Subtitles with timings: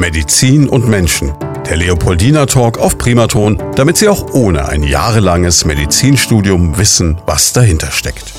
[0.00, 1.34] Medizin und Menschen.
[1.68, 7.90] Der Leopoldina Talk auf Primaton, damit Sie auch ohne ein jahrelanges Medizinstudium wissen, was dahinter
[7.90, 8.32] steckt.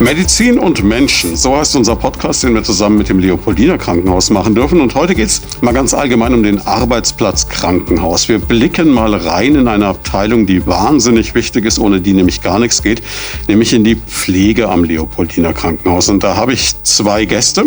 [0.00, 4.54] Medizin und Menschen, so heißt unser Podcast, den wir zusammen mit dem Leopoldiner Krankenhaus machen
[4.54, 4.82] dürfen.
[4.82, 8.28] Und heute geht es mal ganz allgemein um den Arbeitsplatz Krankenhaus.
[8.28, 12.58] Wir blicken mal rein in eine Abteilung, die wahnsinnig wichtig ist, ohne die nämlich gar
[12.58, 13.02] nichts geht,
[13.48, 16.10] nämlich in die Pflege am Leopoldiner Krankenhaus.
[16.10, 17.64] Und da habe ich zwei Gäste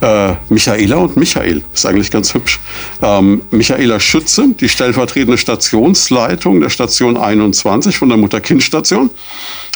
[0.00, 1.62] äh, Michaela und Michael.
[1.74, 2.58] Ist eigentlich ganz hübsch.
[3.02, 9.10] Ähm, Michaela Schütze, die stellvertretende Stationsleitung der Station 21 von der Mutter-Kind-Station.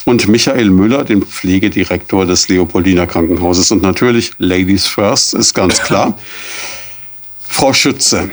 [0.07, 3.71] Und Michael Müller, den Pflegedirektor des Leopoldiner Krankenhauses.
[3.71, 6.19] Und natürlich Ladies First ist ganz klar.
[7.49, 8.31] Frau Schütze,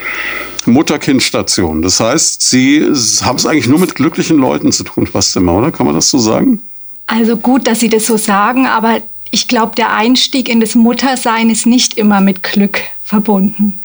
[0.66, 1.82] Mutter-Kind-Station.
[1.82, 2.82] Das heißt, Sie
[3.22, 5.72] haben es eigentlich nur mit glücklichen Leuten zu tun, fast immer, oder?
[5.72, 6.62] Kann man das so sagen?
[7.08, 11.50] Also gut, dass Sie das so sagen, aber ich glaube, der Einstieg in das Muttersein
[11.50, 13.82] ist nicht immer mit Glück verbunden.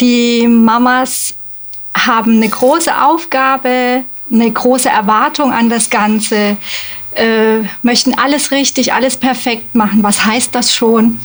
[0.00, 1.34] Die Mamas
[1.94, 6.56] haben eine große Aufgabe, eine große Erwartung an das Ganze,
[7.14, 10.02] äh, möchten alles richtig, alles perfekt machen.
[10.02, 11.18] Was heißt das schon?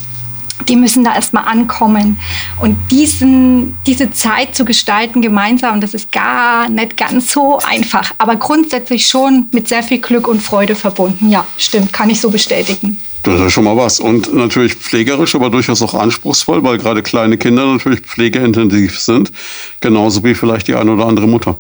[0.68, 2.20] Die müssen da erstmal ankommen.
[2.62, 8.38] Und diesen, diese Zeit zu gestalten gemeinsam, das ist gar nicht ganz so einfach, aber
[8.38, 11.30] grundsätzlich schon mit sehr viel Glück und Freude verbunden.
[11.30, 13.02] Ja, stimmt, kann ich so bestätigen.
[13.24, 14.00] Das ist schon mal was.
[14.00, 19.32] Und natürlich pflegerisch, aber durchaus auch anspruchsvoll, weil gerade kleine Kinder natürlich pflegeintensiv sind.
[19.80, 21.58] Genauso wie vielleicht die eine oder andere Mutter.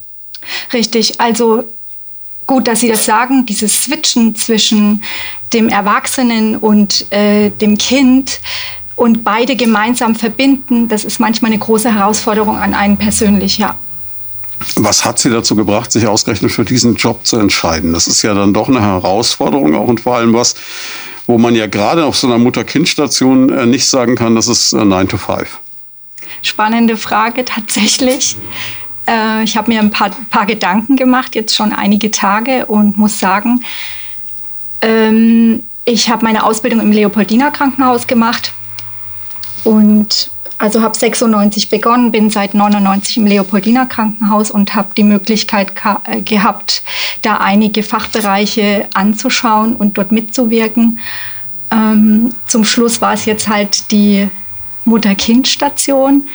[0.73, 1.22] Richtig.
[1.22, 1.64] Also
[2.47, 3.45] gut, dass Sie das sagen.
[3.45, 5.03] Dieses Switchen zwischen
[5.53, 8.42] dem Erwachsenen und äh, dem Kind
[8.95, 13.75] und beide gemeinsam verbinden, das ist manchmal eine große Herausforderung an einen persönlich, ja.
[14.75, 17.94] Was hat Sie dazu gebracht, sich ausgerechnet für diesen Job zu entscheiden?
[17.94, 20.55] Das ist ja dann doch eine Herausforderung auch und vor allem was,
[21.27, 24.91] wo man ja gerade auf so einer Mutter-Kind-Station äh, nicht sagen kann, das ist 9
[24.91, 25.59] äh, to 5?
[26.41, 28.35] Spannende Frage tatsächlich.
[29.07, 33.19] Äh, ich habe mir ein paar, paar, Gedanken gemacht, jetzt schon einige Tage und muss
[33.19, 33.64] sagen,
[34.81, 38.53] ähm, ich habe meine Ausbildung im Leopoldiner Krankenhaus gemacht
[39.64, 45.73] und also habe 96 begonnen, bin seit 99 im Leopoldiner Krankenhaus und habe die Möglichkeit
[46.05, 46.83] äh, gehabt,
[47.21, 50.99] da einige Fachbereiche anzuschauen und dort mitzuwirken.
[51.71, 54.30] Ähm, zum Schluss war es jetzt halt die
[54.86, 56.27] Mutter-Kind-Station.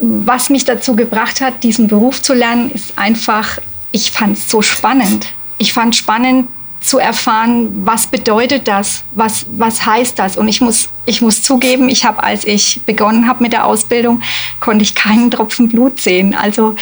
[0.00, 3.58] Was mich dazu gebracht hat, diesen Beruf zu lernen, ist einfach,
[3.92, 5.26] ich fand es so spannend.
[5.58, 6.48] Ich fand spannend,
[6.88, 10.36] zu erfahren, was bedeutet das, was, was heißt das.
[10.36, 14.22] Und ich muss, ich muss zugeben, ich habe, als ich begonnen habe mit der Ausbildung,
[14.60, 16.34] konnte ich keinen Tropfen Blut sehen.
[16.34, 16.76] Also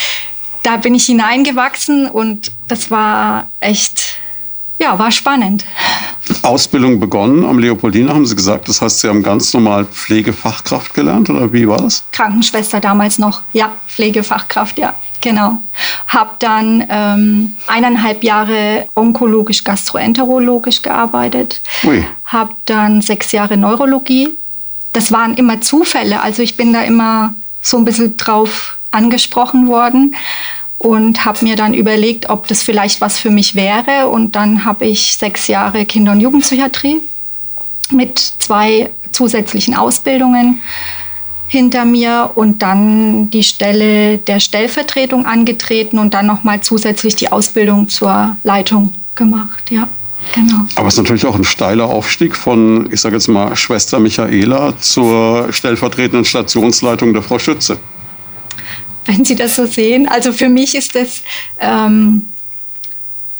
[0.62, 4.18] da bin ich hineingewachsen und das war echt,
[4.78, 5.64] ja, war spannend.
[6.42, 8.68] Ausbildung begonnen am Leopoldina, haben Sie gesagt.
[8.68, 12.04] Das heißt, Sie haben ganz normal Pflegefachkraft gelernt oder wie war das?
[12.12, 14.94] Krankenschwester damals noch, ja, Pflegefachkraft, ja.
[15.26, 15.58] Genau.
[16.06, 21.62] Habe dann ähm, eineinhalb Jahre onkologisch-gastroenterologisch gearbeitet.
[22.26, 24.28] Habe dann sechs Jahre Neurologie.
[24.92, 26.20] Das waren immer Zufälle.
[26.20, 30.14] Also ich bin da immer so ein bisschen drauf angesprochen worden
[30.78, 34.06] und habe mir dann überlegt, ob das vielleicht was für mich wäre.
[34.06, 37.02] Und dann habe ich sechs Jahre Kinder- und Jugendpsychiatrie
[37.90, 40.60] mit zwei zusätzlichen Ausbildungen
[41.48, 47.88] hinter mir und dann die Stelle der Stellvertretung angetreten und dann nochmal zusätzlich die Ausbildung
[47.88, 49.88] zur Leitung gemacht, ja.
[50.34, 50.66] Genau.
[50.74, 54.76] Aber es ist natürlich auch ein steiler Aufstieg von, ich sage jetzt mal, Schwester Michaela
[54.78, 57.78] zur stellvertretenden Stationsleitung der Frau Schütze.
[59.04, 60.08] Wenn Sie das so sehen.
[60.08, 61.22] Also für mich ist das
[61.60, 62.26] ähm,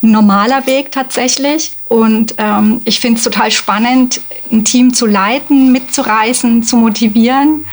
[0.02, 1.72] ein normaler Weg tatsächlich.
[1.88, 4.20] Und ähm, ich finde es total spannend,
[4.50, 7.64] ein Team zu leiten, mitzureißen, zu motivieren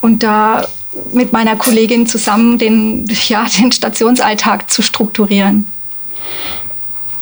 [0.00, 0.66] und da
[1.12, 5.66] mit meiner Kollegin zusammen den, ja, den Stationsalltag zu strukturieren.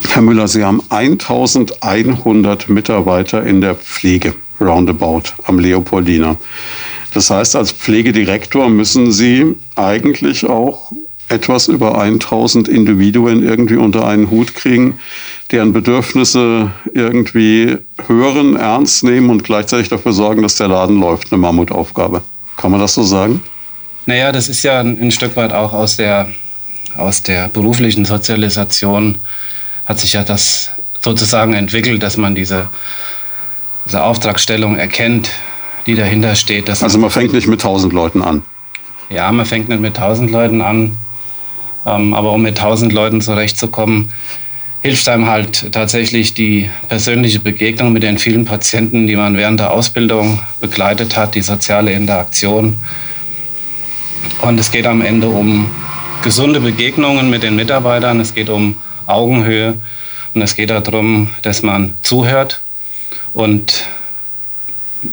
[0.09, 6.37] Herr Müller, Sie haben 1100 Mitarbeiter in der Pflege, roundabout, am Leopoldiner.
[7.13, 10.91] Das heißt, als Pflegedirektor müssen Sie eigentlich auch
[11.29, 14.99] etwas über 1000 Individuen irgendwie unter einen Hut kriegen,
[15.51, 17.77] deren Bedürfnisse irgendwie
[18.07, 21.31] hören, ernst nehmen und gleichzeitig dafür sorgen, dass der Laden läuft.
[21.31, 22.21] Eine Mammutaufgabe.
[22.57, 23.41] Kann man das so sagen?
[24.05, 26.29] Naja, das ist ja ein, ein Stück weit auch aus der,
[26.97, 29.15] aus der beruflichen Sozialisation
[29.85, 30.71] hat sich ja das
[31.03, 32.69] sozusagen entwickelt, dass man diese,
[33.85, 35.31] diese Auftragsstellung erkennt,
[35.85, 36.69] die dahinter steht.
[36.69, 38.43] also man fängt nicht mit 1000 Leuten an.
[39.09, 40.97] Ja, man fängt nicht mit 1000 Leuten an.
[41.85, 44.11] Ähm, aber um mit 1000 Leuten zurechtzukommen,
[44.81, 49.71] hilft einem halt tatsächlich die persönliche Begegnung mit den vielen Patienten, die man während der
[49.71, 52.77] Ausbildung begleitet hat, die soziale Interaktion.
[54.41, 55.69] Und es geht am Ende um
[56.23, 58.75] gesunde Begegnungen mit den Mitarbeitern, es geht um
[59.05, 59.75] Augenhöhe
[60.33, 62.61] und es geht darum, dass man zuhört
[63.33, 63.85] und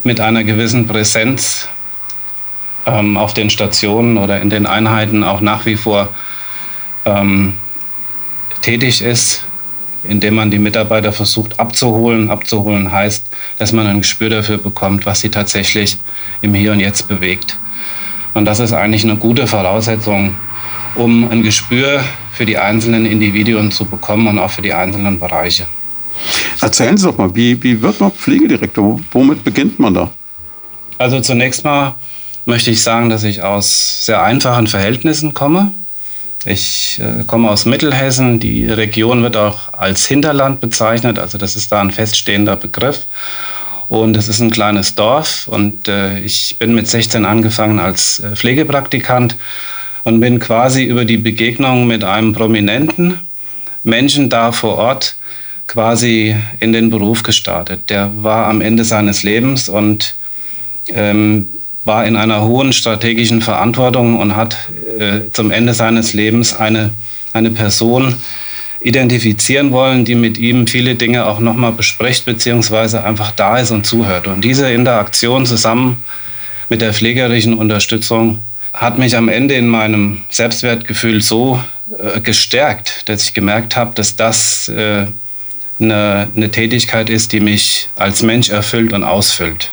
[0.05, 1.69] mit einer gewissen Präsenz
[2.87, 6.09] ähm, auf den Stationen oder in den Einheiten auch nach wie vor
[7.05, 7.55] ähm,
[8.63, 9.48] tätig ist,
[10.05, 12.31] indem man die Mitarbeiter versucht abzuholen.
[12.31, 13.27] Abzuholen heißt,
[13.59, 15.99] dass man ein Gespür dafür bekommt, was sie tatsächlich
[16.43, 17.57] im Hier und Jetzt bewegt.
[18.35, 20.35] Und das ist eigentlich eine gute Voraussetzung,
[20.95, 22.03] um ein Gespür
[22.33, 25.67] für die einzelnen Individuen zu bekommen und auch für die einzelnen Bereiche.
[26.61, 29.01] Erzählen Sie doch mal, wie, wie wird man Pflegedirektor?
[29.13, 30.11] Womit beginnt man da?
[30.99, 31.95] Also zunächst mal
[32.45, 35.73] möchte ich sagen, dass ich aus sehr einfachen Verhältnissen komme.
[36.45, 38.39] Ich äh, komme aus Mittelhessen.
[38.39, 41.19] Die Region wird auch als Hinterland bezeichnet.
[41.19, 43.07] Also das ist da ein feststehender Begriff.
[43.89, 45.49] Und es ist ein kleines Dorf.
[45.49, 49.37] Und äh, ich bin mit 16 angefangen als äh, Pflegepraktikant
[50.05, 53.21] und bin quasi über die Begegnung mit einem prominenten
[53.83, 55.17] Menschen da vor Ort
[55.67, 57.91] quasi in den Beruf gestartet.
[57.91, 60.15] Der war am Ende seines Lebens und
[60.89, 61.49] ähm,
[61.85, 64.57] war in einer hohen strategischen Verantwortung und hat
[64.99, 66.91] äh, zum Ende seines Lebens eine,
[67.33, 68.15] eine Person
[68.81, 73.87] identifizieren wollen, die mit ihm viele Dinge auch nochmal bespricht, beziehungsweise einfach da ist und
[73.87, 74.27] zuhört.
[74.27, 76.03] Und diese Interaktion zusammen
[76.69, 78.39] mit der pflegerischen Unterstützung
[78.73, 81.61] hat mich am Ende in meinem Selbstwertgefühl so
[81.99, 85.07] äh, gestärkt, dass ich gemerkt habe, dass das äh,
[85.81, 89.71] eine, eine Tätigkeit ist, die mich als Mensch erfüllt und ausfüllt.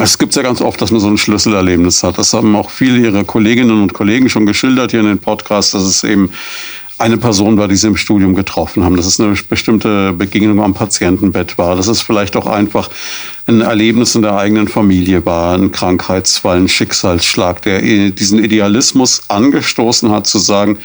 [0.00, 2.18] Es gibt ja ganz oft, dass man so ein Schlüsselerlebnis hat.
[2.18, 5.84] Das haben auch viele Ihrer Kolleginnen und Kollegen schon geschildert hier in den Podcasts, dass
[5.84, 6.32] es eben
[6.96, 10.74] eine Person war, die sie im Studium getroffen haben, dass es eine bestimmte Begegnung am
[10.74, 12.88] Patientenbett war, dass es vielleicht auch einfach
[13.46, 20.10] ein Erlebnis in der eigenen Familie war, ein Krankheitsfall, ein Schicksalsschlag, der diesen Idealismus angestoßen
[20.10, 20.78] hat, zu sagen,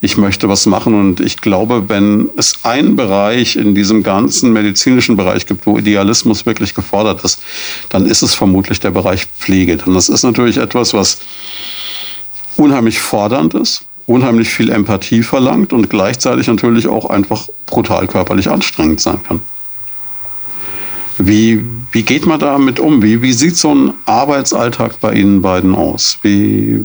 [0.00, 0.94] ich möchte was machen.
[0.98, 6.46] Und ich glaube, wenn es einen Bereich in diesem ganzen medizinischen Bereich gibt, wo Idealismus
[6.46, 7.42] wirklich gefordert ist,
[7.90, 9.76] dann ist es vermutlich der Bereich Pflege.
[9.76, 11.18] Denn das ist natürlich etwas, was
[12.56, 19.00] unheimlich fordernd ist unheimlich viel Empathie verlangt und gleichzeitig natürlich auch einfach brutal körperlich anstrengend
[19.00, 19.40] sein kann.
[21.18, 23.02] Wie, wie geht man damit um?
[23.02, 26.18] Wie, wie sieht so ein Arbeitsalltag bei Ihnen beiden aus?
[26.22, 26.82] Wie,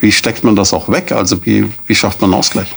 [0.00, 1.12] wie steckt man das auch weg?
[1.12, 2.72] Also wie, wie schafft man Ausgleich?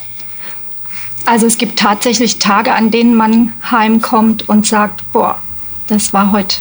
[1.25, 5.40] Also es gibt tatsächlich Tage, an denen man heimkommt und sagt, boah,
[5.88, 6.58] das war heute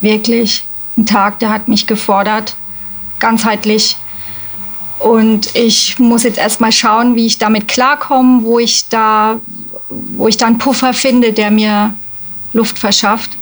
[0.00, 0.64] wirklich
[0.96, 2.56] ein Tag, der hat mich gefordert,
[3.20, 3.96] ganzheitlich
[5.04, 9.38] und ich muss jetzt erstmal schauen, wie ich damit klarkomme, wo ich da,
[9.90, 11.94] wo ich da einen Puffer finde, der mir
[12.54, 13.32] Luft verschafft.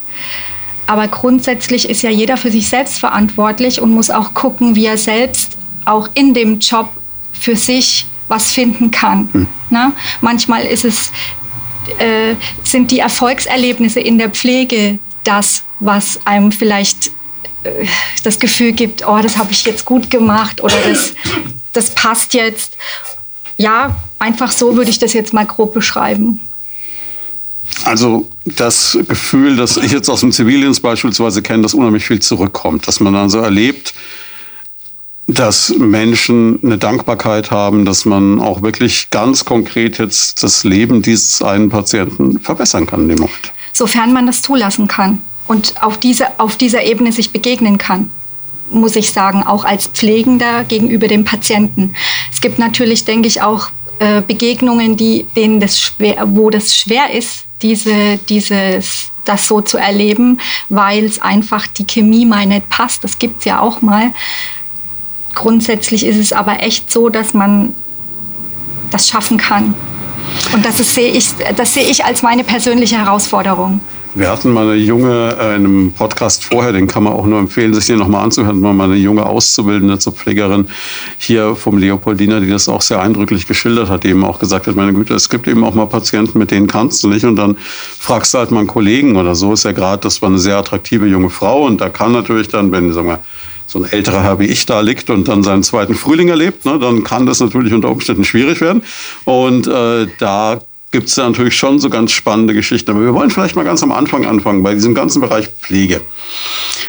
[0.88, 4.98] Aber grundsätzlich ist ja jeder für sich selbst verantwortlich und muss auch gucken, wie er
[4.98, 6.88] selbst auch in dem Job
[7.32, 9.28] für sich was finden kann.
[9.32, 9.46] Hm.
[9.70, 9.92] Na?
[10.20, 11.12] Manchmal ist es,
[11.98, 12.34] äh,
[12.64, 17.12] sind die Erfolgserlebnisse in der Pflege das, was einem vielleicht
[18.22, 21.14] das Gefühl gibt, oh, das habe ich jetzt gut gemacht oder das,
[21.72, 22.76] das passt jetzt.
[23.56, 26.40] Ja, einfach so würde ich das jetzt mal grob beschreiben.
[27.84, 32.86] Also das Gefühl, das ich jetzt aus dem Zivildienst beispielsweise kenne, dass unheimlich viel zurückkommt,
[32.86, 33.94] dass man also erlebt,
[35.26, 41.42] dass Menschen eine Dankbarkeit haben, dass man auch wirklich ganz konkret jetzt das Leben dieses
[41.42, 43.52] einen Patienten verbessern kann in dem Moment.
[43.72, 48.10] Sofern man das zulassen kann und auf, diese, auf dieser Ebene sich begegnen kann
[48.70, 51.94] muss ich sagen, auch als Pflegender gegenüber dem Patienten.
[52.32, 53.68] Es gibt natürlich, denke ich, auch
[53.98, 59.78] äh, Begegnungen, die, denen das schwer, wo das schwer ist, diese, dieses, das so zu
[59.78, 63.04] erleben, weil es einfach die Chemie mal nicht passt.
[63.04, 64.10] Das gibt es ja auch mal.
[65.34, 67.74] Grundsätzlich ist es aber echt so, dass man
[68.90, 69.74] das schaffen kann.
[70.52, 73.80] Und das sehe ich, das sehe ich als meine persönliche Herausforderung.
[74.14, 77.38] Wir hatten mal eine junge, äh, in einem Podcast vorher, den kann man auch nur
[77.38, 80.68] empfehlen, sich den nochmal anzuhören, mal eine junge Auszubildende zur Pflegerin
[81.16, 84.76] hier vom Leopoldiner, die das auch sehr eindrücklich geschildert hat, die eben auch gesagt hat,
[84.76, 87.56] meine Güte, es gibt eben auch mal Patienten, mit denen kannst du nicht und dann
[87.58, 90.58] fragst du halt mal einen Kollegen oder so, ist ja gerade, das war eine sehr
[90.58, 93.18] attraktive junge Frau und da kann natürlich dann, wenn, sagen wir,
[93.66, 96.78] so ein älterer Herr wie ich da liegt und dann seinen zweiten Frühling erlebt, ne,
[96.78, 98.82] dann kann das natürlich unter Umständen schwierig werden.
[99.24, 100.60] Und äh, da
[100.92, 102.90] gibt es natürlich schon so ganz spannende Geschichten.
[102.90, 106.00] Aber wir wollen vielleicht mal ganz am Anfang anfangen, bei diesem ganzen Bereich Pflege.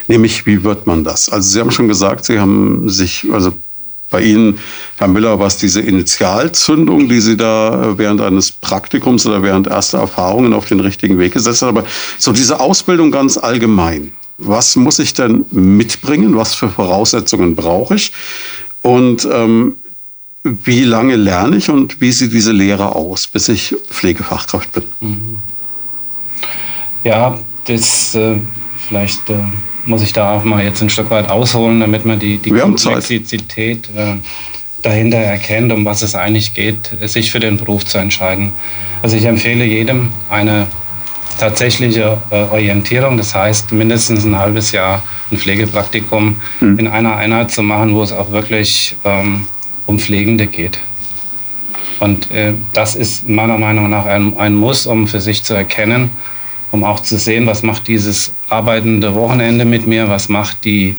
[0.08, 1.30] Nämlich, wie wird man das?
[1.30, 3.54] Also Sie haben schon gesagt, Sie haben sich, also
[4.10, 4.60] bei Ihnen,
[4.98, 10.54] Herr Müller, was diese Initialzündung, die Sie da während eines Praktikums oder während erster Erfahrungen
[10.54, 11.78] auf den richtigen Weg gesetzt haben.
[11.78, 11.88] Aber
[12.20, 14.14] so diese Ausbildung ganz allgemein.
[14.38, 16.36] Was muss ich denn mitbringen?
[16.36, 18.12] Was für Voraussetzungen brauche ich?
[18.82, 19.78] Und ähm,
[20.44, 24.84] wie lange lerne ich und wie sieht diese Lehre aus, bis ich Pflegefachkraft bin?
[25.00, 25.40] Mhm.
[27.04, 28.36] Ja, das äh,
[28.88, 29.36] vielleicht äh,
[29.86, 33.90] muss ich da auch mal jetzt ein Stück weit ausholen, damit man die, die Komplexität
[33.96, 34.16] äh,
[34.82, 38.52] dahinter erkennt, um was es eigentlich geht, sich für den Beruf zu entscheiden.
[39.02, 40.68] Also ich empfehle jedem eine
[41.40, 46.80] tatsächliche äh, Orientierung, das heißt mindestens ein halbes Jahr ein Pflegepraktikum mhm.
[46.80, 49.48] in einer Einheit zu machen, wo es auch wirklich ähm,
[49.86, 50.80] um Pflegende geht.
[52.00, 56.10] Und äh, das ist meiner Meinung nach ein, ein Muss, um für sich zu erkennen,
[56.72, 60.96] um auch zu sehen, was macht dieses arbeitende Wochenende mit mir, was macht die,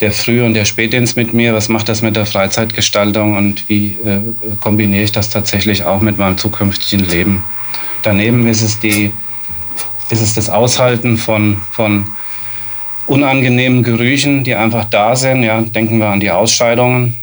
[0.00, 3.96] der Früh- und der Spätdienst mit mir, was macht das mit der Freizeitgestaltung und wie
[4.04, 4.20] äh,
[4.60, 7.42] kombiniere ich das tatsächlich auch mit meinem zukünftigen Leben.
[8.02, 9.10] Daneben ist es, die,
[10.10, 12.06] ist es das Aushalten von, von
[13.06, 15.42] unangenehmen Gerüchen, die einfach da sind.
[15.42, 17.16] Ja, denken wir an die Ausscheidungen.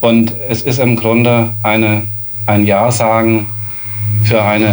[0.00, 2.02] Und es ist im Grunde eine,
[2.46, 3.48] ein Ja sagen
[4.24, 4.68] für eine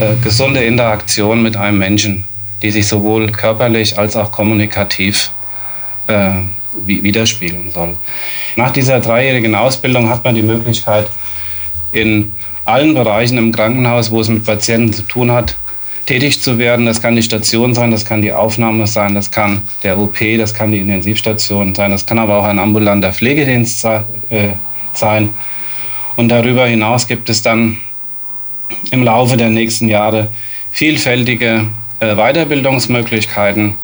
[0.00, 2.24] äh, gesunde Interaktion mit einem Menschen,
[2.62, 5.30] die sich sowohl körperlich als auch kommunikativ
[6.06, 6.30] äh,
[6.86, 7.96] widerspiegeln soll.
[8.56, 11.06] Nach dieser dreijährigen Ausbildung hat man die Möglichkeit,
[11.92, 12.32] in
[12.64, 15.56] allen Bereichen im Krankenhaus, wo es mit Patienten zu tun hat,
[16.06, 16.86] tätig zu werden.
[16.86, 20.54] Das kann die Station sein, das kann die Aufnahme sein, das kann der OP, das
[20.54, 24.00] kann die Intensivstation sein, das kann aber auch ein ambulanter Pflegedienst äh,
[24.96, 25.30] sein.
[26.16, 27.78] Und darüber hinaus gibt es dann
[28.90, 30.28] im Laufe der nächsten Jahre
[30.70, 31.66] vielfältige
[32.00, 33.74] äh, Weiterbildungsmöglichkeiten.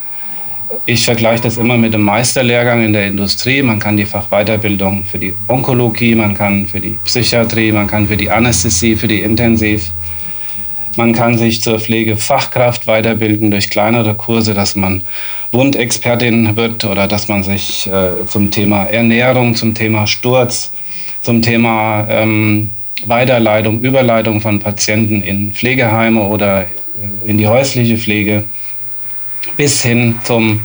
[0.85, 3.63] Ich vergleiche das immer mit dem Meisterlehrgang in der Industrie.
[3.63, 8.17] Man kann die Fachweiterbildung für die Onkologie, man kann für die Psychiatrie, man kann für
[8.17, 9.91] die Anästhesie, für die Intensiv.
[10.97, 15.03] Man kann sich zur Pflegefachkraft weiterbilden durch kleinere Kurse, dass man
[15.53, 20.73] Wundexpertin wird oder dass man sich äh, zum Thema Ernährung, zum Thema Sturz,
[21.27, 22.71] zum Thema ähm,
[23.05, 26.67] Weiterleitung, Überleitung von Patienten in Pflegeheime oder äh,
[27.29, 28.45] in die häusliche Pflege
[29.57, 30.61] bis hin zum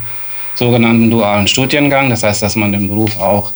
[0.54, 2.12] sogenannten dualen Studiengang.
[2.12, 3.52] Das heißt, dass man den Beruf auch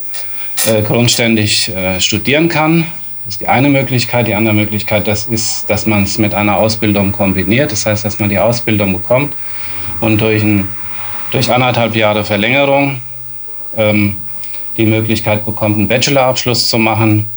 [0.65, 2.85] äh, grundständig äh, studieren kann.
[3.25, 4.25] Das ist die eine Möglichkeit.
[4.25, 7.71] Die andere Möglichkeit das ist, dass man es mit einer Ausbildung kombiniert.
[7.71, 9.31] Das heißt, dass man die Ausbildung bekommt
[9.99, 10.67] und durch, ein,
[11.29, 12.99] durch anderthalb Jahre Verlängerung
[13.77, 14.15] ähm,
[14.77, 17.29] die Möglichkeit bekommt, einen Bachelorabschluss zu machen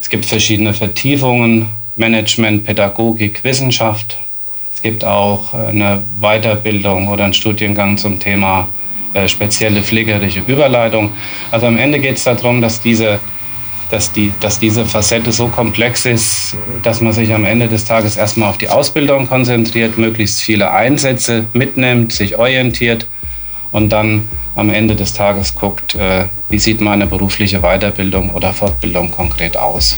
[0.00, 1.66] es gibt verschiedene Vertiefungen,
[1.96, 4.18] Management, Pädagogik, Wissenschaft.
[4.74, 8.66] Es gibt auch äh, eine Weiterbildung oder einen Studiengang zum Thema
[9.12, 11.10] äh, spezielle pflegerische Überleitung.
[11.50, 13.20] Also am Ende geht es darum, dass diese,
[13.90, 18.16] dass, die, dass diese Facette so komplex ist, dass man sich am Ende des Tages
[18.16, 23.06] erstmal auf die Ausbildung konzentriert, möglichst viele Einsätze mitnimmt, sich orientiert
[23.70, 29.10] und dann am Ende des Tages guckt, äh, wie sieht meine berufliche Weiterbildung oder Fortbildung
[29.10, 29.96] konkret aus.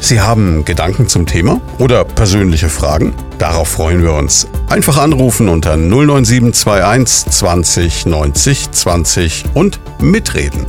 [0.00, 3.14] Sie haben Gedanken zum Thema oder persönliche Fragen?
[3.38, 4.48] Darauf freuen wir uns.
[4.68, 10.66] Einfach anrufen unter 09721 20 90 20 und mitreden.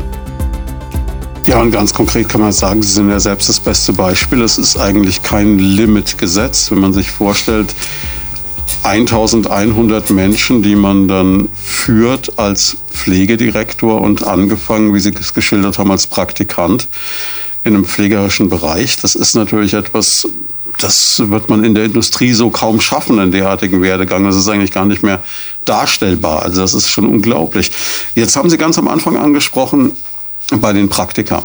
[1.45, 4.41] Ja, und ganz konkret kann man sagen, Sie sind ja selbst das beste Beispiel.
[4.41, 7.73] Es ist eigentlich kein Limit gesetzt, wenn man sich vorstellt,
[8.83, 15.91] 1100 Menschen, die man dann führt als Pflegedirektor und angefangen, wie Sie es geschildert haben,
[15.91, 16.87] als Praktikant
[17.63, 18.97] in einem pflegerischen Bereich.
[18.97, 20.27] Das ist natürlich etwas,
[20.79, 24.25] das wird man in der Industrie so kaum schaffen, einen derartigen Werdegang.
[24.25, 25.23] Das ist eigentlich gar nicht mehr
[25.63, 26.43] darstellbar.
[26.43, 27.71] Also das ist schon unglaublich.
[28.15, 29.93] Jetzt haben Sie ganz am Anfang angesprochen,
[30.59, 31.43] bei den Praktika.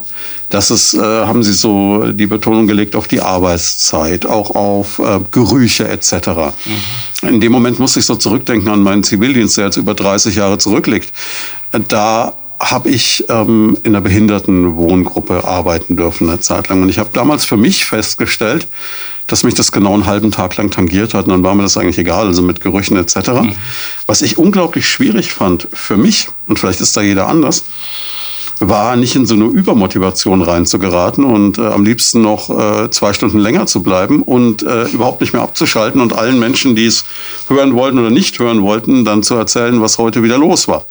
[0.51, 5.21] Das ist, äh, haben Sie so die Betonung gelegt auf die Arbeitszeit, auch auf äh,
[5.31, 6.29] Gerüche etc.
[7.23, 7.29] Mhm.
[7.29, 10.59] In dem Moment muss ich so zurückdenken an meinen Zivildienst, der jetzt über 30 Jahre
[10.59, 11.13] zurückliegt.
[11.89, 16.83] Da habe ich ähm, in einer Behindertenwohngruppe arbeiten dürfen eine Zeit lang.
[16.83, 18.67] Und ich habe damals für mich festgestellt,
[19.27, 21.27] dass mich das genau einen halben Tag lang tangiert hat.
[21.27, 23.29] Und dann war mir das eigentlich egal, also mit Gerüchen etc.
[23.29, 23.53] Mhm.
[24.07, 27.65] Was ich unglaublich schwierig fand für mich, und vielleicht ist da jeder anders,
[28.61, 33.39] war nicht in so eine Übermotivation reinzugeraten und äh, am liebsten noch äh, zwei Stunden
[33.39, 37.05] länger zu bleiben und äh, überhaupt nicht mehr abzuschalten und allen Menschen, die es
[37.49, 40.85] hören wollten oder nicht hören wollten, dann zu erzählen, was heute wieder los war.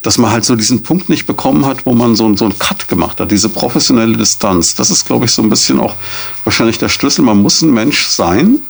[0.00, 2.88] Dass man halt so diesen Punkt nicht bekommen hat, wo man so, so einen Cut
[2.88, 4.74] gemacht hat, diese professionelle Distanz.
[4.74, 5.94] Das ist, glaube ich, so ein bisschen auch
[6.44, 7.22] wahrscheinlich der Schlüssel.
[7.22, 8.60] Man muss ein Mensch sein,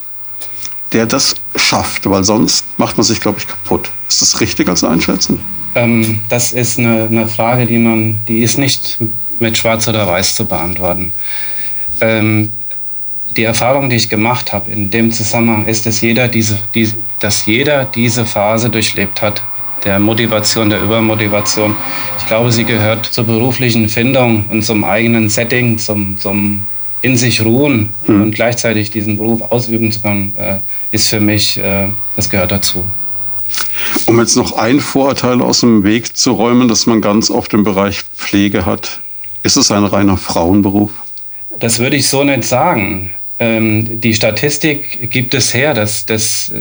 [0.93, 3.91] der das schafft, weil sonst macht man sich, glaube ich, kaputt.
[4.09, 5.41] Ist das richtig als Einschätzung?
[5.75, 8.99] Ähm, das ist eine, eine, Frage, die man, die ist nicht
[9.38, 11.14] mit Schwarz oder Weiß zu beantworten.
[12.00, 12.50] Ähm,
[13.37, 17.47] die Erfahrung, die ich gemacht habe in dem Zusammenhang, ist, dass jeder diese, die, dass
[17.47, 19.43] jeder diese Phase durchlebt hat
[19.85, 21.75] der Motivation, der Übermotivation.
[22.19, 26.67] Ich glaube, sie gehört zur beruflichen Findung und zum eigenen Setting, zum, zum
[27.02, 28.23] in sich ruhen mhm.
[28.23, 30.59] und gleichzeitig diesen Beruf ausüben zu können, äh,
[30.93, 32.85] ist für mich, äh, das gehört dazu.
[34.09, 37.64] Um jetzt noch ein Vorurteil aus dem Weg zu räumen, das man ganz oft im
[37.64, 39.00] Bereich Pflege hat,
[39.42, 40.90] ist es ein reiner Frauenberuf?
[41.59, 43.11] Das würde ich so nicht sagen.
[43.38, 46.52] Ähm, die Statistik gibt es her, dass das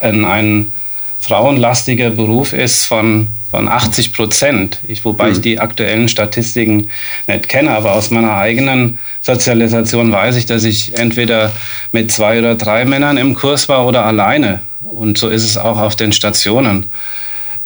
[0.00, 0.72] ein, ein
[1.20, 4.80] frauenlastiger Beruf ist von, von 80 Prozent.
[4.88, 5.32] Ich, wobei mhm.
[5.32, 6.88] ich die aktuellen Statistiken
[7.26, 11.52] nicht kenne, aber aus meiner eigenen Sozialisation weiß ich, dass ich entweder
[11.92, 14.60] mit zwei oder drei Männern im Kurs war oder alleine.
[14.90, 16.90] Und so ist es auch auf den Stationen.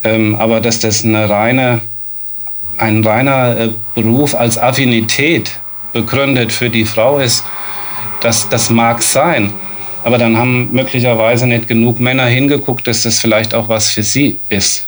[0.02, 1.80] Ähm, aber dass das eine reine,
[2.76, 5.58] ein reiner äh, Beruf als Affinität
[5.92, 7.44] begründet für die Frau ist,
[8.20, 9.52] das, das mag sein.
[10.02, 14.38] Aber dann haben möglicherweise nicht genug Männer hingeguckt, dass das vielleicht auch was für sie
[14.50, 14.86] ist.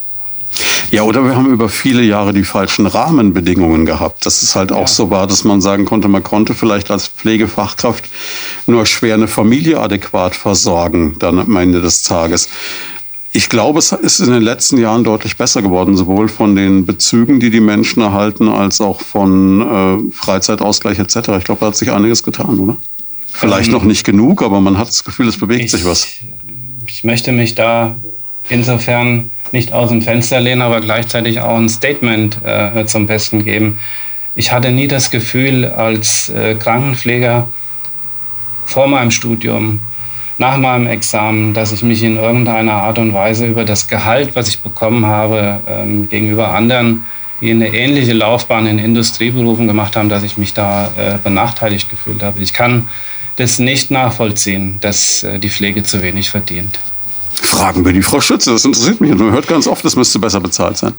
[0.90, 4.24] Ja, oder wir haben über viele Jahre die falschen Rahmenbedingungen gehabt.
[4.24, 4.86] Das ist halt auch ja.
[4.86, 8.04] so war, dass man sagen konnte, man konnte vielleicht als Pflegefachkraft
[8.66, 12.48] nur schwer eine Familie adäquat versorgen, dann am Ende des Tages.
[13.32, 17.38] Ich glaube, es ist in den letzten Jahren deutlich besser geworden, sowohl von den Bezügen,
[17.40, 21.16] die die Menschen erhalten, als auch von äh, Freizeitausgleich etc.
[21.38, 22.76] Ich glaube, da hat sich einiges getan, oder?
[23.30, 26.06] Vielleicht ähm, noch nicht genug, aber man hat das Gefühl, es bewegt ich, sich was.
[26.86, 27.94] Ich möchte mich da
[28.48, 33.78] insofern nicht aus dem Fenster lehnen, aber gleichzeitig auch ein Statement äh, zum Besten geben.
[34.34, 37.48] Ich hatte nie das Gefühl, als äh, Krankenpfleger
[38.66, 39.80] vor meinem Studium,
[40.38, 44.48] nach meinem Examen, dass ich mich in irgendeiner Art und Weise über das Gehalt, was
[44.48, 47.06] ich bekommen habe, ähm, gegenüber anderen,
[47.40, 52.22] die eine ähnliche Laufbahn in Industrieberufen gemacht haben, dass ich mich da äh, benachteiligt gefühlt
[52.22, 52.40] habe.
[52.40, 52.88] Ich kann
[53.36, 56.78] das nicht nachvollziehen, dass äh, die Pflege zu wenig verdient.
[57.46, 59.14] Fragen wir die Frau Schütze, das interessiert mich.
[59.14, 60.94] Man hört ganz oft, das müsste besser bezahlt sein.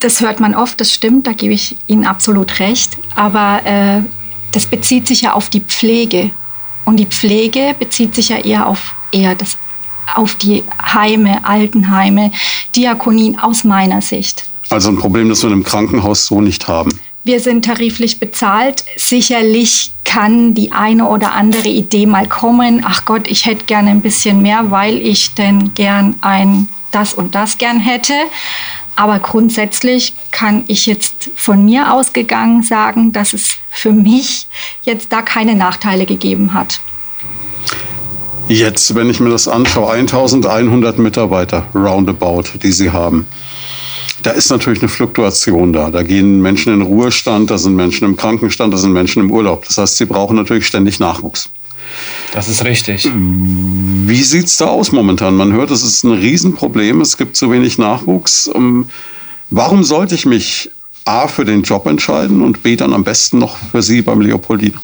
[0.00, 2.96] Das hört man oft, das stimmt, da gebe ich Ihnen absolut recht.
[3.16, 4.02] Aber äh,
[4.52, 6.30] das bezieht sich ja auf die Pflege.
[6.84, 9.56] Und die Pflege bezieht sich ja eher auf eher das,
[10.14, 12.30] auf die Heime, Altenheime,
[12.76, 14.44] Diakonien aus meiner Sicht.
[14.70, 16.98] Also ein Problem, das wir im Krankenhaus so nicht haben.
[17.28, 18.86] Wir sind tariflich bezahlt.
[18.96, 22.82] Sicherlich kann die eine oder andere Idee mal kommen.
[22.82, 27.34] Ach Gott, ich hätte gerne ein bisschen mehr, weil ich denn gern ein das und
[27.34, 28.14] das gern hätte.
[28.96, 34.46] Aber grundsätzlich kann ich jetzt von mir ausgegangen sagen, dass es für mich
[34.84, 36.80] jetzt da keine Nachteile gegeben hat.
[38.48, 43.26] Jetzt, wenn ich mir das anschaue, 1100 Mitarbeiter roundabout, die Sie haben
[44.22, 45.90] da ist natürlich eine Fluktuation da.
[45.90, 49.64] Da gehen Menschen in Ruhestand, da sind Menschen im Krankenstand, da sind Menschen im Urlaub.
[49.66, 51.50] Das heißt, sie brauchen natürlich ständig Nachwuchs.
[52.32, 53.08] Das ist richtig.
[53.14, 55.36] Wie sieht es da aus momentan?
[55.36, 58.50] Man hört, es ist ein Riesenproblem, es gibt zu wenig Nachwuchs.
[58.54, 58.90] Ähm,
[59.50, 60.70] warum sollte ich mich
[61.04, 64.80] A für den Job entscheiden und B dann am besten noch für Sie beim Leopoldina?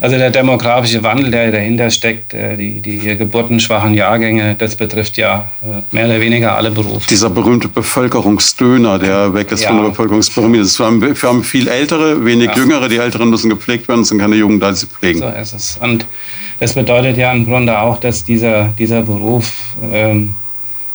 [0.00, 5.50] Also der demografische Wandel, der dahinter steckt, äh, die, die geburtenschwachen Jahrgänge, das betrifft ja
[5.62, 7.06] äh, mehr oder weniger alle Berufe.
[7.08, 9.68] Dieser berühmte Bevölkerungsdöner, der weg ist ja.
[9.68, 10.62] von der Bevölkerungspyramide.
[10.64, 12.56] Das wir, haben, wir haben viel Ältere, wenig ja.
[12.56, 12.88] Jüngere.
[12.88, 15.20] Die Älteren müssen gepflegt werden, es sind keine Jungen da, die sie pflegen.
[15.20, 15.78] So ist es.
[15.80, 16.06] Und
[16.60, 19.52] das bedeutet ja im Grunde auch, dass dieser, dieser Beruf
[19.92, 20.34] ähm,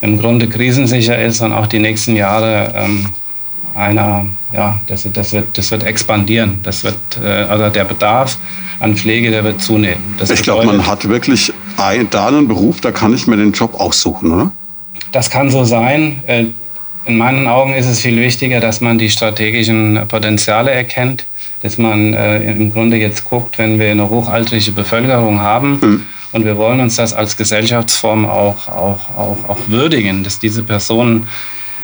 [0.00, 3.06] im Grunde krisensicher ist und auch die nächsten Jahre ähm,
[3.74, 6.58] einer, ja, das, das, wird, das wird expandieren.
[6.62, 8.38] Das wird, äh, also der Bedarf
[8.80, 10.02] an Pflege, der wird zunehmen.
[10.18, 13.52] Das ich glaube, man hat wirklich ein, da einen Beruf, da kann ich mir den
[13.52, 14.52] Job aussuchen, oder?
[15.12, 16.20] Das kann so sein.
[16.26, 16.46] Äh,
[17.04, 21.26] in meinen Augen ist es viel wichtiger, dass man die strategischen Potenziale erkennt,
[21.62, 26.06] dass man äh, im Grunde jetzt guckt, wenn wir eine hochaltrige Bevölkerung haben mhm.
[26.32, 31.28] und wir wollen uns das als Gesellschaftsform auch, auch, auch, auch würdigen, dass diese Personen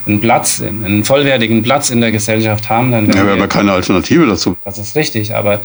[0.06, 4.26] einen Platz, einen vollwertigen Platz in der Gesellschaft haben, dann ja, wir aber keine Alternative
[4.26, 4.56] dazu.
[4.64, 5.60] Das ist richtig, aber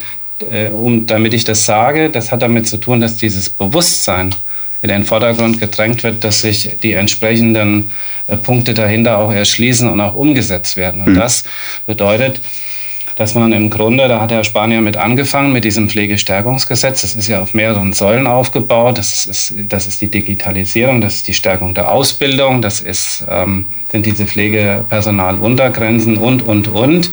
[0.51, 4.33] äh, um, damit ich das sage, das hat damit zu tun, dass dieses Bewusstsein
[4.81, 7.91] in den Vordergrund gedrängt wird, dass sich die entsprechenden
[8.27, 11.01] äh, Punkte dahinter auch erschließen und auch umgesetzt werden.
[11.01, 11.19] Und mhm.
[11.19, 11.43] das
[11.85, 12.41] bedeutet,
[13.15, 17.27] dass man im Grunde, da hat Herr Spanier mit angefangen, mit diesem Pflegestärkungsgesetz, das ist
[17.27, 21.73] ja auf mehreren Säulen aufgebaut, das ist, das ist die Digitalisierung, das ist die Stärkung
[21.73, 27.11] der Ausbildung, das ist, ähm, sind diese Pflegepersonaluntergrenzen und, und, und.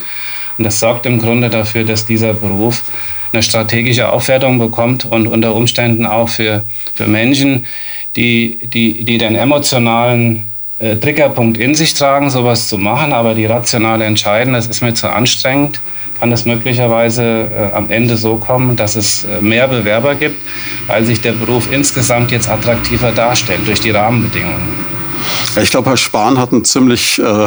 [0.57, 2.85] Und das sorgt im Grunde dafür, dass dieser Beruf
[3.33, 6.63] eine strategische Aufwertung bekommt und unter Umständen auch für,
[6.95, 7.67] für Menschen,
[8.17, 10.45] die, die, die den emotionalen
[10.79, 14.95] äh, Triggerpunkt in sich tragen, sowas zu machen, aber die rationale entscheiden, das ist mir
[14.95, 15.81] zu anstrengend,
[16.19, 20.37] kann das möglicherweise äh, am Ende so kommen, dass es äh, mehr Bewerber gibt,
[20.87, 24.89] weil sich der Beruf insgesamt jetzt attraktiver darstellt durch die Rahmenbedingungen.
[25.61, 27.47] Ich glaube, Herr Spahn hat einen ziemlich äh,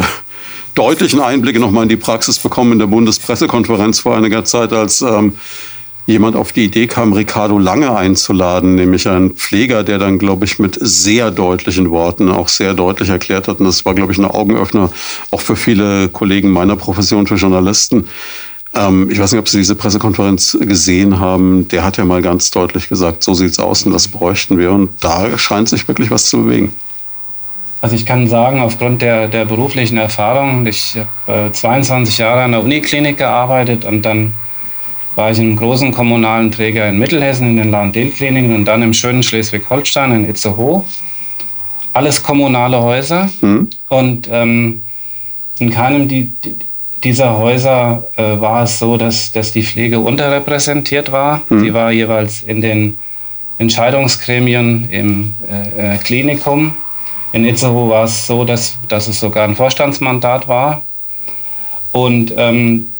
[0.74, 5.34] deutlichen Einblick nochmal in die Praxis bekommen in der Bundespressekonferenz vor einiger Zeit, als ähm,
[6.06, 10.58] jemand auf die Idee kam, Ricardo Lange einzuladen, nämlich ein Pfleger, der dann, glaube ich,
[10.58, 14.24] mit sehr deutlichen Worten auch sehr deutlich erklärt hat, und das war, glaube ich, ein
[14.24, 14.90] Augenöffner
[15.30, 18.08] auch für viele Kollegen meiner Profession, für Journalisten.
[18.74, 21.68] Ähm, ich weiß nicht, ob Sie diese Pressekonferenz gesehen haben.
[21.68, 24.72] Der hat ja mal ganz deutlich gesagt, so sieht's aus und das bräuchten wir.
[24.72, 26.72] Und da scheint sich wirklich was zu bewegen.
[27.80, 32.52] Also ich kann sagen, aufgrund der, der beruflichen Erfahrung, ich habe äh, 22 Jahre an
[32.52, 34.32] der Uniklinik gearbeitet und dann
[35.14, 38.94] war ich in einem großen kommunalen Träger in Mittelhessen in den Lahn-Dill-Kliniken und dann im
[38.94, 40.84] schönen Schleswig-Holstein in Itzehoe.
[41.92, 43.28] Alles kommunale Häuser.
[43.42, 43.68] Mhm.
[43.88, 44.82] Und ähm,
[45.58, 46.32] in keinem die,
[47.04, 51.42] dieser Häuser äh, war es so, dass, dass die Pflege unterrepräsentiert war.
[51.48, 51.60] Mhm.
[51.60, 52.98] Sie war jeweils in den
[53.58, 56.74] Entscheidungsgremien im äh, äh, Klinikum.
[57.32, 60.82] In Itzehoe war es so, dass, dass es sogar ein Vorstandsmandat war.
[61.92, 62.91] Und ähm,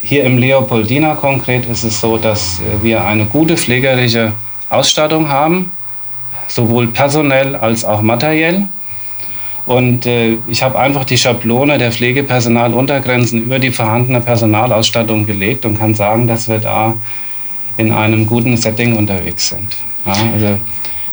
[0.00, 4.32] hier im Leopoldina konkret ist es so, dass äh, wir eine gute pflegerische
[4.68, 5.72] Ausstattung haben,
[6.48, 8.64] sowohl personell als auch materiell.
[9.66, 15.78] Und äh, ich habe einfach die Schablone der Pflegepersonaluntergrenzen über die vorhandene Personalausstattung gelegt und
[15.78, 16.94] kann sagen, dass wir da
[17.76, 19.76] in einem guten Setting unterwegs sind.
[20.06, 20.58] Ja, also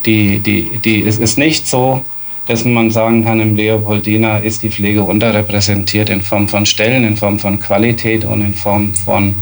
[0.06, 2.02] die, die, die, es ist nicht so,
[2.48, 7.18] dass man sagen kann, im Leopoldina ist die Pflege unterrepräsentiert in Form von Stellen, in
[7.18, 9.34] Form von Qualität und in Form von,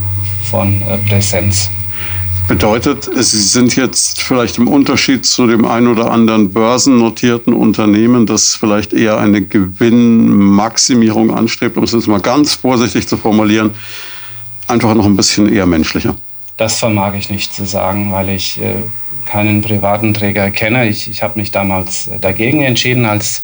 [0.50, 1.70] von äh, Präsenz.
[2.46, 8.54] Bedeutet, Sie sind jetzt vielleicht im Unterschied zu dem ein oder anderen börsennotierten Unternehmen, das
[8.54, 13.70] vielleicht eher eine Gewinnmaximierung anstrebt, um es jetzt mal ganz vorsichtig zu formulieren,
[14.68, 16.16] einfach noch ein bisschen eher menschlicher.
[16.58, 18.74] Das vermag ich nicht zu sagen, weil ich äh,
[19.26, 20.88] keinen privaten Träger kenne.
[20.88, 23.42] Ich, ich habe mich damals dagegen entschieden, als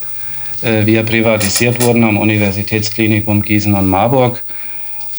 [0.62, 4.42] äh, wir privatisiert wurden am Universitätsklinikum Gießen und Marburg.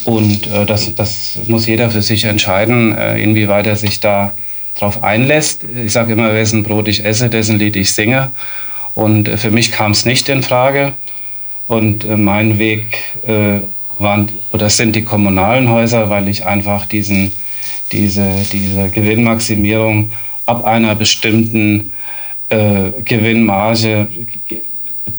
[0.04, 4.34] Und äh, das, das muss jeder für sich entscheiden, äh, inwieweit er sich da
[4.78, 5.64] drauf einlässt.
[5.86, 8.32] Ich sage immer, wessen Brot ich esse, dessen Lied ich singe.
[8.94, 10.94] Und äh, für mich kam es nicht in Frage.
[11.68, 12.98] Und äh, mein Weg
[13.28, 13.60] äh,
[14.00, 17.32] waren oder sind die kommunalen Häuser, weil ich einfach diesen,
[17.92, 20.12] diese, diese Gewinnmaximierung
[20.46, 21.92] ab einer bestimmten
[22.50, 24.08] äh, Gewinnmarge,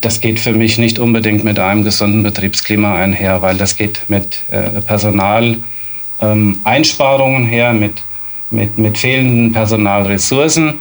[0.00, 4.38] das geht für mich nicht unbedingt mit einem gesunden Betriebsklima einher, weil das geht mit
[4.50, 8.02] äh, Personaleinsparungen ähm, her, mit,
[8.50, 10.74] mit, mit fehlenden Personalressourcen.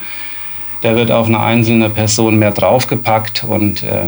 [0.81, 4.05] Da wird auf eine einzelne Person mehr draufgepackt und äh,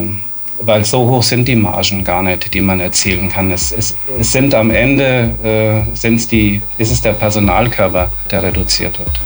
[0.60, 3.50] weil so hoch sind die Margen gar nicht, die man erzielen kann.
[3.50, 8.98] Es, es, es sind am Ende äh, sind's die, ist es der Personalkörper, der reduziert
[8.98, 9.20] wird.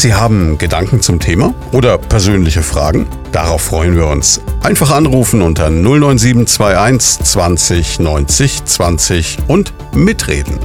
[0.00, 3.06] Sie haben Gedanken zum Thema oder persönliche Fragen?
[3.32, 4.40] Darauf freuen wir uns.
[4.62, 10.58] Einfach anrufen unter 09721 20 90 20 und mitreden.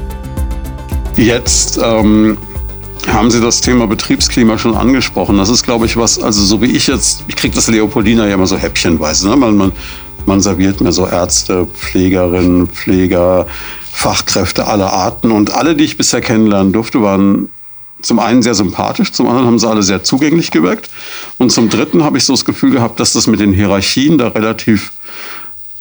[1.17, 2.37] Jetzt ähm,
[3.09, 5.37] haben Sie das Thema Betriebsklima schon angesprochen.
[5.37, 8.35] Das ist, glaube ich, was, also so wie ich jetzt, ich kriege das Leopoldina ja
[8.35, 9.27] immer so häppchenweise.
[9.27, 9.35] Ne?
[9.35, 9.73] Man, man,
[10.25, 13.47] man serviert mir so Ärzte, Pflegerinnen, Pfleger,
[13.91, 15.31] Fachkräfte aller Arten.
[15.31, 17.49] Und alle, die ich bisher kennenlernen durfte, waren
[18.05, 20.89] zum einen sehr sympathisch, zum anderen haben sie alle sehr zugänglich gewirkt.
[21.37, 24.27] Und zum dritten habe ich so das Gefühl gehabt, dass das mit den Hierarchien da
[24.29, 24.91] relativ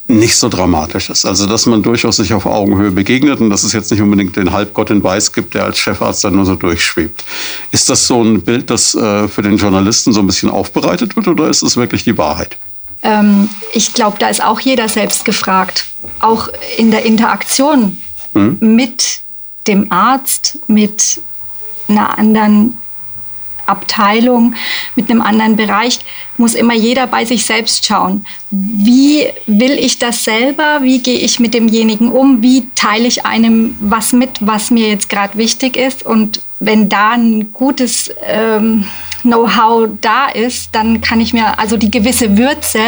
[0.06, 1.24] nicht so dramatisch ist.
[1.24, 4.52] Also, dass man durchaus sich auf Augenhöhe begegnet und dass es jetzt nicht unbedingt den
[4.52, 7.24] Halbgott in Weiß gibt, der als Chefarzt dann nur so durchschwebt.
[7.70, 11.28] Ist das so ein Bild, das äh, für den Journalisten so ein bisschen aufbereitet wird
[11.28, 12.58] oder ist es wirklich die Wahrheit?
[13.02, 15.86] Ähm, ich glaube, da ist auch jeder selbst gefragt.
[16.20, 17.96] Auch in der Interaktion
[18.34, 18.58] hm?
[18.60, 19.20] mit
[19.66, 21.20] dem Arzt, mit
[21.88, 22.78] einer anderen
[23.66, 24.54] Abteilung,
[24.94, 26.00] mit einem anderen Bereich,
[26.36, 28.26] muss immer jeder bei sich selbst schauen.
[28.50, 30.80] Wie will ich das selber?
[30.82, 32.42] Wie gehe ich mit demjenigen um?
[32.42, 36.04] Wie teile ich einem was mit, was mir jetzt gerade wichtig ist?
[36.04, 38.84] Und wenn da ein gutes ähm,
[39.22, 42.80] Know-how da ist, dann kann ich mir, also die gewisse Würze,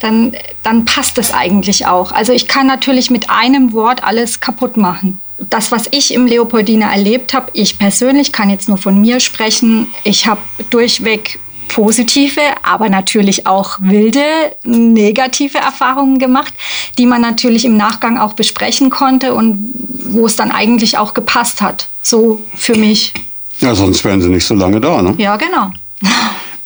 [0.00, 2.12] dann, dann passt es eigentlich auch.
[2.12, 6.90] Also ich kann natürlich mit einem Wort alles kaputt machen das, was ich im Leopoldina
[6.90, 9.88] erlebt habe, ich persönlich kann jetzt nur von mir sprechen.
[10.04, 14.22] Ich habe durchweg positive, aber natürlich auch wilde,
[14.64, 16.52] negative Erfahrungen gemacht,
[16.98, 19.72] die man natürlich im Nachgang auch besprechen konnte und
[20.04, 21.88] wo es dann eigentlich auch gepasst hat.
[22.02, 23.14] So für mich.
[23.60, 25.14] Ja, sonst wären sie nicht so lange da, ne?
[25.18, 25.70] Ja, genau.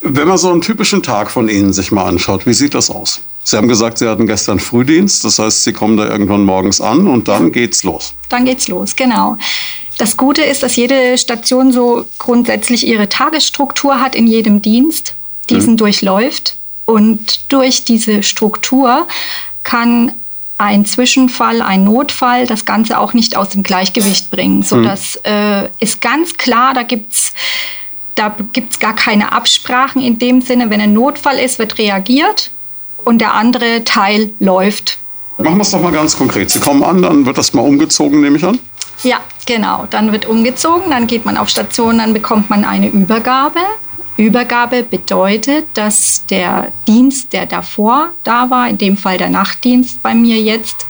[0.01, 3.21] Wenn man so einen typischen Tag von Ihnen sich mal anschaut, wie sieht das aus?
[3.47, 7.07] Sie haben gesagt, Sie hatten gestern Frühdienst, das heißt, Sie kommen da irgendwann morgens an
[7.07, 8.13] und dann geht's los.
[8.29, 9.37] Dann geht's los, genau.
[9.99, 15.15] Das Gute ist, dass jede Station so grundsätzlich ihre Tagesstruktur hat in jedem Dienst,
[15.49, 15.77] diesen mhm.
[15.77, 16.57] durchläuft.
[16.87, 19.07] Und durch diese Struktur
[19.63, 20.11] kann
[20.59, 24.65] ein Zwischenfall, ein Notfall das Ganze auch nicht aus dem Gleichgewicht bringen.
[24.65, 27.33] So, das äh, ist ganz klar, da gibt's
[28.17, 30.69] da gibt's gar keine Absprachen in dem Sinne.
[30.69, 32.51] Wenn ein Notfall ist, wird reagiert
[33.07, 34.99] und der andere Teil läuft.
[35.39, 36.51] Machen wir es doch mal ganz konkret.
[36.51, 38.59] Sie kommen an, dann wird das mal umgezogen, nehme ich an?
[39.05, 39.87] Ja, genau.
[39.91, 43.61] Dann wird umgezogen, dann geht man auf Station, dann bekommt man eine Übergabe.
[44.17, 50.15] Übergabe bedeutet, dass der Dienst, der davor da war, in dem Fall der Nachtdienst bei
[50.15, 50.87] mir jetzt,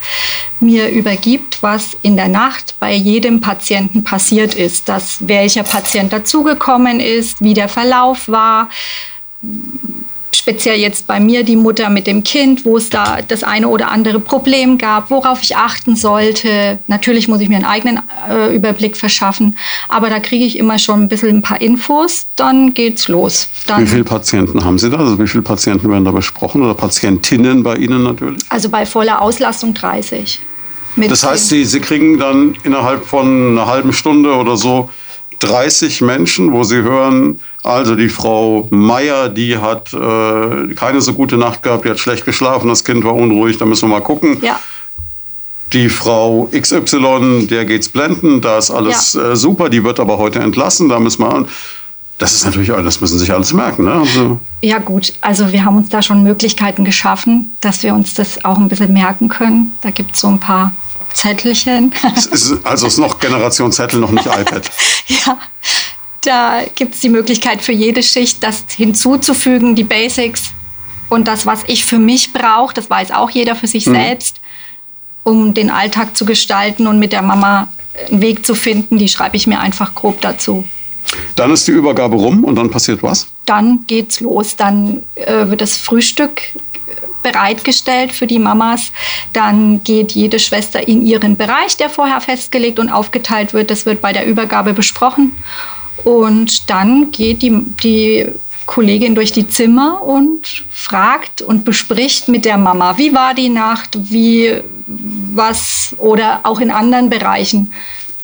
[0.61, 7.00] mir übergibt, was in der Nacht bei jedem Patienten passiert ist, dass welcher Patient dazugekommen
[7.00, 8.70] ist, wie der Verlauf war,
[10.46, 13.90] speziell jetzt bei mir die Mutter mit dem Kind, wo es da das eine oder
[13.90, 16.78] andere Problem gab, worauf ich achten sollte.
[16.87, 17.98] Natürlich muss ich mir einen eigenen
[18.30, 22.74] äh, Überblick verschaffen, aber da kriege ich immer schon ein bisschen ein paar Infos, dann
[22.74, 23.48] geht's los.
[23.66, 24.98] Dann wie viele Patienten haben Sie da?
[24.98, 28.40] Also wie viele Patienten werden da besprochen oder Patientinnen bei Ihnen natürlich?
[28.48, 30.38] Also bei voller Auslastung 30.
[31.09, 34.90] das heißt, Sie, Sie kriegen dann innerhalb von einer halben Stunde oder so
[35.40, 41.37] 30 Menschen, wo Sie hören, also die Frau Meier, die hat äh, keine so gute
[41.37, 44.38] Nacht gehabt, die hat schlecht geschlafen, das Kind war unruhig, da müssen wir mal gucken.
[44.42, 44.61] Ja.
[45.72, 49.33] Die Frau XY, der geht's blenden, da ist alles ja.
[49.33, 51.46] äh, super, die wird aber heute entlassen, da müssen wir.
[52.18, 53.85] Das ist natürlich, das müssen sich alles merken.
[53.85, 53.92] Ne?
[53.92, 58.42] Also ja gut, also wir haben uns da schon Möglichkeiten geschaffen, dass wir uns das
[58.44, 59.72] auch ein bisschen merken können.
[59.83, 60.72] Da gibt es so ein paar
[61.12, 61.92] Zettelchen.
[62.31, 64.70] Ist, also ist noch Generation Zettel, noch nicht iPad.
[65.09, 65.37] ja,
[66.26, 70.52] da gibt es die Möglichkeit für jede Schicht, das hinzuzufügen, die Basics
[71.08, 73.94] und das, was ich für mich brauche, das weiß auch jeder für sich mhm.
[73.94, 74.40] selbst,
[75.24, 77.68] um den Alltag zu gestalten und mit der Mama
[78.10, 80.64] einen Weg zu finden, die schreibe ich mir einfach grob dazu.
[81.36, 83.28] Dann ist die Übergabe rum und dann passiert was?
[83.44, 84.56] Dann geht's los.
[84.56, 86.42] Dann äh, wird das Frühstück
[87.22, 88.92] bereitgestellt für die Mamas.
[89.32, 93.70] Dann geht jede Schwester in ihren Bereich, der vorher festgelegt und aufgeteilt wird.
[93.70, 95.32] Das wird bei der Übergabe besprochen.
[96.07, 97.51] Und dann geht die,
[97.83, 98.27] die
[98.64, 103.99] Kollegin durch die Zimmer und fragt und bespricht mit der Mama, wie war die Nacht,
[104.12, 104.55] wie
[104.87, 107.73] was oder auch in anderen Bereichen.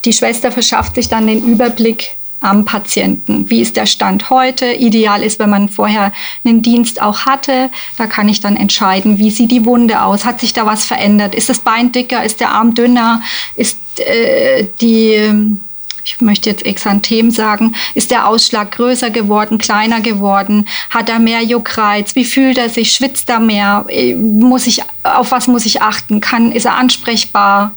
[0.04, 3.50] Die Schwester verschafft sich dann den Überblick am Patienten.
[3.50, 4.74] Wie ist der Stand heute?
[4.74, 6.12] Ideal ist, wenn man vorher
[6.44, 7.68] einen Dienst auch hatte.
[7.98, 10.24] Da kann ich dann entscheiden, wie sieht die Wunde aus?
[10.24, 11.34] Hat sich da was verändert?
[11.34, 12.22] Ist das Bein dicker?
[12.22, 13.22] Ist der Arm dünner?
[13.56, 15.58] Ist äh, die
[16.04, 20.66] ich möchte jetzt Exanthem sagen, ist der Ausschlag größer geworden, kleiner geworden?
[20.90, 22.14] Hat er mehr Juckreiz?
[22.16, 22.92] Wie fühlt er sich?
[22.92, 23.86] Schwitzt er mehr?
[24.16, 26.20] Muss ich, auf was muss ich achten?
[26.20, 27.72] Kann, ist er ansprechbar?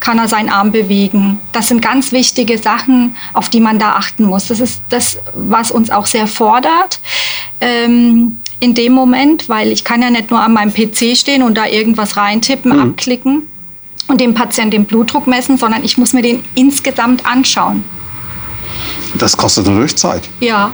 [0.00, 1.40] Kann er seinen Arm bewegen?
[1.52, 4.48] Das sind ganz wichtige Sachen, auf die man da achten muss.
[4.48, 7.00] Das ist das, was uns auch sehr fordert.
[7.62, 11.56] Ähm, in dem Moment, weil ich kann ja nicht nur an meinem PC stehen und
[11.56, 12.90] da irgendwas reintippen, mhm.
[12.90, 13.42] abklicken
[14.08, 17.84] und dem Patienten den Blutdruck messen, sondern ich muss mir den insgesamt anschauen.
[19.18, 20.22] Das kostet natürlich Zeit.
[20.40, 20.72] Ja.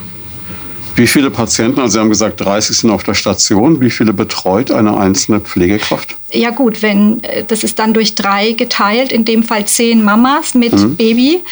[0.95, 4.71] Wie viele Patienten, also Sie haben gesagt, 30 sind auf der Station, wie viele betreut
[4.71, 6.17] eine einzelne Pflegekraft?
[6.33, 10.55] Ja gut, wenn äh, das ist dann durch drei geteilt, in dem Fall zehn Mamas
[10.55, 10.97] mit mhm.
[10.97, 11.43] Baby.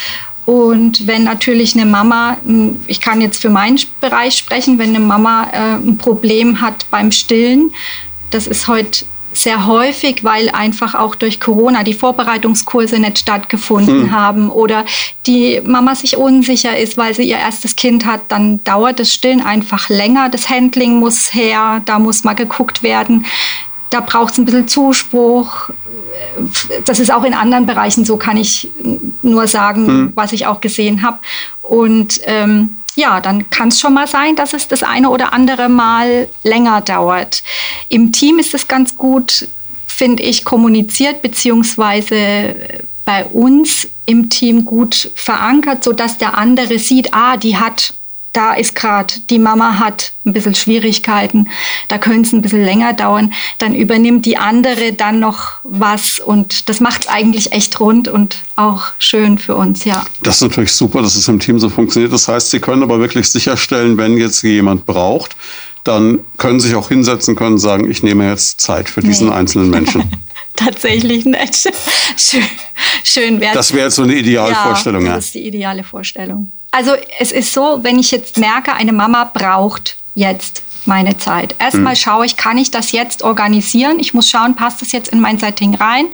[0.44, 2.36] Und wenn natürlich eine Mama,
[2.86, 7.12] ich kann jetzt für meinen Bereich sprechen, wenn eine Mama äh, ein Problem hat beim
[7.12, 7.72] Stillen,
[8.30, 9.04] das ist heute
[9.42, 14.10] sehr häufig, weil einfach auch durch Corona die Vorbereitungskurse nicht stattgefunden hm.
[14.10, 14.84] haben oder
[15.26, 19.40] die Mama sich unsicher ist, weil sie ihr erstes Kind hat, dann dauert das Stillen
[19.40, 20.28] einfach länger.
[20.28, 23.26] Das Handling muss her, da muss mal geguckt werden.
[23.90, 25.70] Da braucht es ein bisschen Zuspruch.
[26.84, 28.70] Das ist auch in anderen Bereichen so, kann ich
[29.22, 30.12] nur sagen, hm.
[30.14, 31.18] was ich auch gesehen habe.
[31.62, 35.68] Und ähm, ja, dann kann es schon mal sein, dass es das eine oder andere
[35.68, 37.42] Mal länger dauert.
[37.88, 39.48] Im Team ist es ganz gut,
[39.86, 42.54] finde ich, kommuniziert, beziehungsweise
[43.04, 47.94] bei uns im Team gut verankert, sodass der andere sieht, ah, die hat
[48.32, 51.48] da ist gerade, die Mama hat ein bisschen Schwierigkeiten,
[51.88, 56.68] da könnte es ein bisschen länger dauern, dann übernimmt die andere dann noch was und
[56.68, 60.04] das macht es eigentlich echt rund und auch schön für uns, ja.
[60.22, 62.12] Das ist natürlich super, dass es im Team so funktioniert.
[62.12, 65.36] Das heißt, Sie können aber wirklich sicherstellen, wenn jetzt jemand braucht,
[65.84, 69.28] dann können Sie sich auch hinsetzen können und sagen, ich nehme jetzt Zeit für diesen
[69.28, 69.34] nee.
[69.34, 70.04] einzelnen Menschen.
[70.56, 71.54] Tatsächlich nicht.
[72.16, 72.42] Schön,
[73.02, 75.06] schön wäre Das wäre jetzt so eine Idealvorstellung.
[75.06, 76.52] Ja, das ist die ideale Vorstellung.
[76.70, 81.54] Also es ist so, wenn ich jetzt merke, eine Mama braucht jetzt meine Zeit.
[81.58, 81.98] Erstmal mhm.
[81.98, 83.98] schaue ich, kann ich das jetzt organisieren?
[83.98, 86.06] Ich muss schauen, passt das jetzt in mein Setting rein?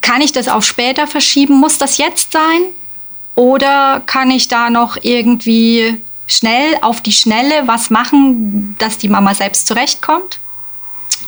[0.00, 1.54] Kann ich das auf später verschieben?
[1.54, 2.62] Muss das jetzt sein?
[3.34, 9.34] Oder kann ich da noch irgendwie schnell auf die Schnelle was machen, dass die Mama
[9.34, 10.38] selbst zurechtkommt.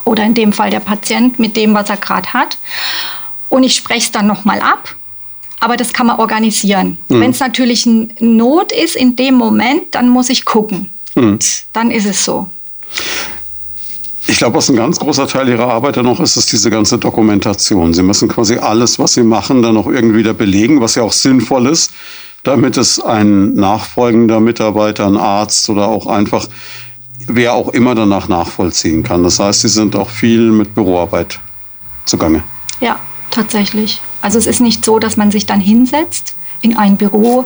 [0.04, 2.58] Oder in dem Fall der Patient mit dem, was er gerade hat.
[3.48, 4.94] Und ich spreche es dann nochmal ab.
[5.62, 6.98] Aber das kann man organisieren.
[7.08, 7.20] Mhm.
[7.20, 10.90] Wenn es natürlich eine Not ist in dem Moment, dann muss ich gucken.
[11.14, 11.38] Mhm.
[11.72, 12.48] Dann ist es so.
[14.26, 16.98] Ich glaube, was ein ganz großer Teil Ihrer Arbeit dann noch ist, ist diese ganze
[16.98, 17.94] Dokumentation.
[17.94, 21.12] Sie müssen quasi alles, was Sie machen, dann noch irgendwie wieder belegen, was ja auch
[21.12, 21.92] sinnvoll ist,
[22.42, 26.48] damit es ein nachfolgender Mitarbeiter, ein Arzt oder auch einfach
[27.28, 29.22] wer auch immer danach nachvollziehen kann.
[29.22, 31.38] Das heißt, Sie sind auch viel mit Büroarbeit
[32.04, 32.42] zugange.
[32.80, 32.98] Ja,
[33.30, 34.00] tatsächlich.
[34.22, 37.44] Also es ist nicht so, dass man sich dann hinsetzt in ein Büro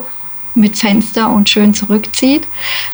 [0.55, 2.47] mit Fenster und schön zurückzieht,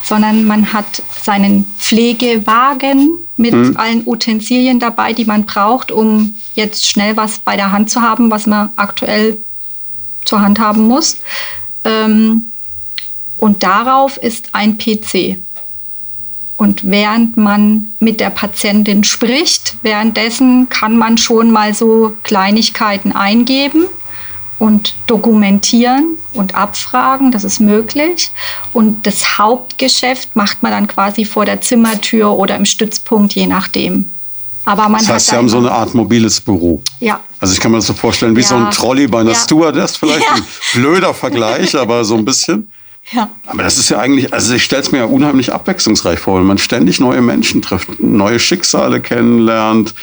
[0.03, 3.77] sondern man hat seinen Pflegewagen mit mhm.
[3.77, 8.29] allen Utensilien dabei, die man braucht, um jetzt schnell was bei der Hand zu haben,
[8.29, 9.37] was man aktuell
[10.25, 11.17] zur Hand haben muss.
[11.83, 12.45] Ähm,
[13.37, 15.37] und darauf ist ein PC.
[16.63, 23.83] Und während man mit der Patientin spricht, währenddessen kann man schon mal so Kleinigkeiten eingeben
[24.59, 28.31] und dokumentieren und abfragen, das ist möglich.
[28.71, 34.09] Und das Hauptgeschäft macht man dann quasi vor der Zimmertür oder im Stützpunkt, je nachdem.
[34.63, 36.81] Aber man das heißt, Sie haben so eine Art mobiles Büro.
[37.01, 37.19] Ja.
[37.41, 38.47] Also ich kann mir das so vorstellen, wie ja.
[38.47, 39.37] so ein Trolley bei einer ja.
[39.37, 40.21] Stewardess vielleicht.
[40.21, 40.35] Ja.
[40.35, 40.45] Ein
[40.75, 42.69] blöder Vergleich, aber so ein bisschen.
[43.11, 43.29] Ja.
[43.45, 46.47] Aber das ist ja eigentlich, also ich stelle es mir ja unheimlich abwechslungsreich vor, wenn
[46.47, 49.93] man ständig neue Menschen trifft, neue Schicksale kennenlernt.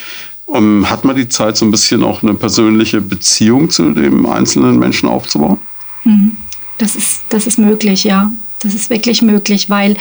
[0.46, 4.80] Um, hat man die Zeit, so ein bisschen auch eine persönliche Beziehung zu dem einzelnen
[4.80, 5.58] Menschen aufzubauen?
[6.02, 6.36] Mhm.
[6.76, 8.32] Das ist, das ist möglich, ja.
[8.58, 9.96] Das ist wirklich möglich, weil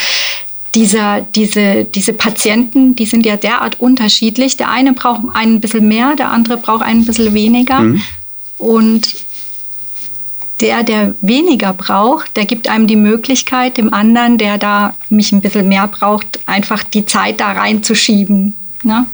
[0.74, 4.58] dieser, diese, diese Patienten, die sind ja derart unterschiedlich.
[4.58, 7.82] Der eine braucht ein bisschen mehr, der andere braucht ein bisschen weniger.
[7.82, 8.02] Mhm.
[8.58, 9.14] Und
[10.62, 15.42] der, der weniger braucht, der gibt einem die Möglichkeit, dem anderen, der da mich ein
[15.42, 18.56] bisschen mehr braucht, einfach die Zeit da reinzuschieben.
[18.84, 19.06] Ne?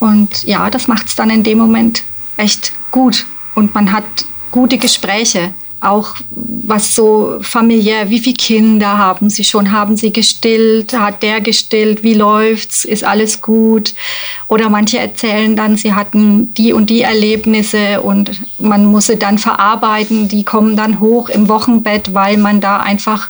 [0.00, 2.02] Und ja, das macht es dann in dem Moment
[2.36, 3.26] echt gut.
[3.54, 4.04] Und man hat
[4.50, 10.92] gute Gespräche auch was so familiär, wie viele Kinder haben sie schon, haben sie gestillt,
[10.98, 13.94] hat der gestillt, wie läuft's, ist alles gut?
[14.48, 19.38] Oder manche erzählen dann, sie hatten die und die Erlebnisse und man muss sie dann
[19.38, 23.28] verarbeiten, die kommen dann hoch im Wochenbett, weil man da einfach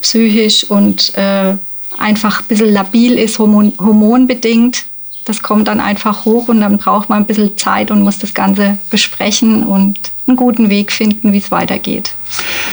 [0.00, 1.54] psychisch und äh,
[1.98, 4.84] einfach ein bisschen labil ist, hormon hormonbedingt.
[5.28, 8.32] Das kommt dann einfach hoch und dann braucht man ein bisschen Zeit und muss das
[8.32, 12.14] Ganze besprechen und einen guten Weg finden, wie es weitergeht.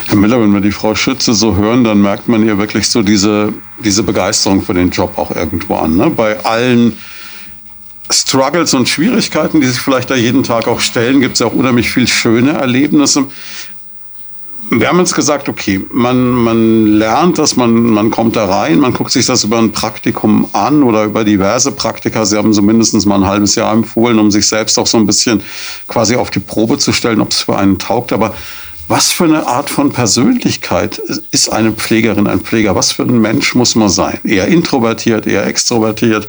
[0.08, 3.02] Herr Miller, wenn wir die Frau Schütze so hören, dann merkt man ihr wirklich so
[3.02, 5.98] diese, diese Begeisterung für den Job auch irgendwo an.
[5.98, 6.10] Ne?
[6.10, 6.98] Bei allen
[8.10, 11.54] Struggles und Schwierigkeiten, die sich vielleicht da jeden Tag auch stellen, gibt es ja auch
[11.54, 13.26] unheimlich viel schöne Erlebnisse
[14.70, 18.94] wir haben uns gesagt, okay, man, man lernt das, man, man kommt da rein, man
[18.94, 22.26] guckt sich das über ein Praktikum an oder über diverse Praktika.
[22.26, 25.06] Sie haben so mindestens mal ein halbes Jahr empfohlen, um sich selbst auch so ein
[25.06, 25.42] bisschen
[25.88, 28.12] quasi auf die Probe zu stellen, ob es für einen taugt.
[28.12, 28.36] Aber
[28.88, 31.00] was für eine Art von Persönlichkeit
[31.32, 32.76] ist eine Pflegerin, ein Pfleger?
[32.76, 34.20] Was für ein Mensch muss man sein?
[34.24, 36.28] Eher introvertiert, eher extrovertiert?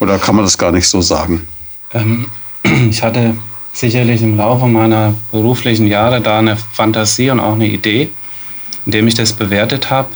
[0.00, 1.46] Oder kann man das gar nicht so sagen?
[1.92, 2.26] Ähm,
[2.90, 3.36] ich hatte
[3.74, 8.08] sicherlich im Laufe meiner beruflichen Jahre da eine Fantasie und auch eine Idee,
[8.86, 10.08] indem ich das bewertet habe,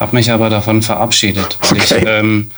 [0.00, 1.98] habe mich aber davon verabschiedet, weil okay.
[1.98, 2.50] ich ähm,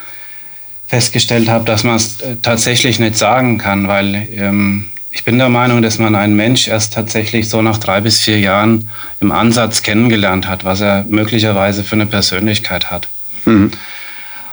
[0.87, 5.49] festgestellt habe, dass man es äh, tatsächlich nicht sagen kann, weil ähm, ich bin der
[5.49, 8.89] Meinung, dass man einen Mensch erst tatsächlich so nach drei bis vier Jahren
[9.21, 13.09] im Ansatz kennengelernt hat, was er möglicherweise für eine Persönlichkeit hat.
[13.47, 13.73] Mhm.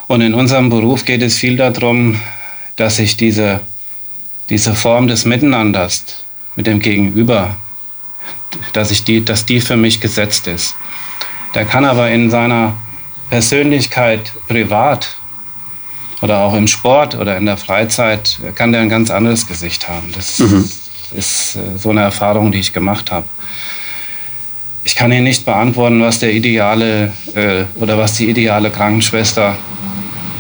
[0.08, 2.20] Und in unserem Beruf geht es viel darum,
[2.78, 3.60] dass sich diese
[4.50, 6.04] diese Form des Miteinanders
[6.56, 7.56] mit dem Gegenüber,
[8.74, 10.76] dass, ich die, dass die für mich gesetzt ist.
[11.56, 12.76] Der kann aber in seiner
[13.30, 15.16] Persönlichkeit privat
[16.22, 20.12] oder auch im Sport oder in der Freizeit, kann der ein ganz anderes Gesicht haben.
[20.16, 20.70] Das mhm.
[21.16, 23.26] ist äh, so eine Erfahrung, die ich gemacht habe.
[24.86, 29.58] Ich kann Ihnen nicht beantworten, was der ideale äh, oder was die ideale Krankenschwester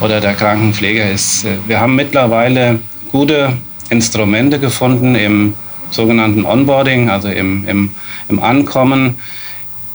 [0.01, 1.45] oder der Krankenpfleger ist.
[1.45, 2.79] Äh, wir haben mittlerweile
[3.11, 3.57] gute
[3.93, 5.53] Instrumente gefunden im
[5.91, 7.91] sogenannten Onboarding, also im, im,
[8.27, 9.15] im Ankommen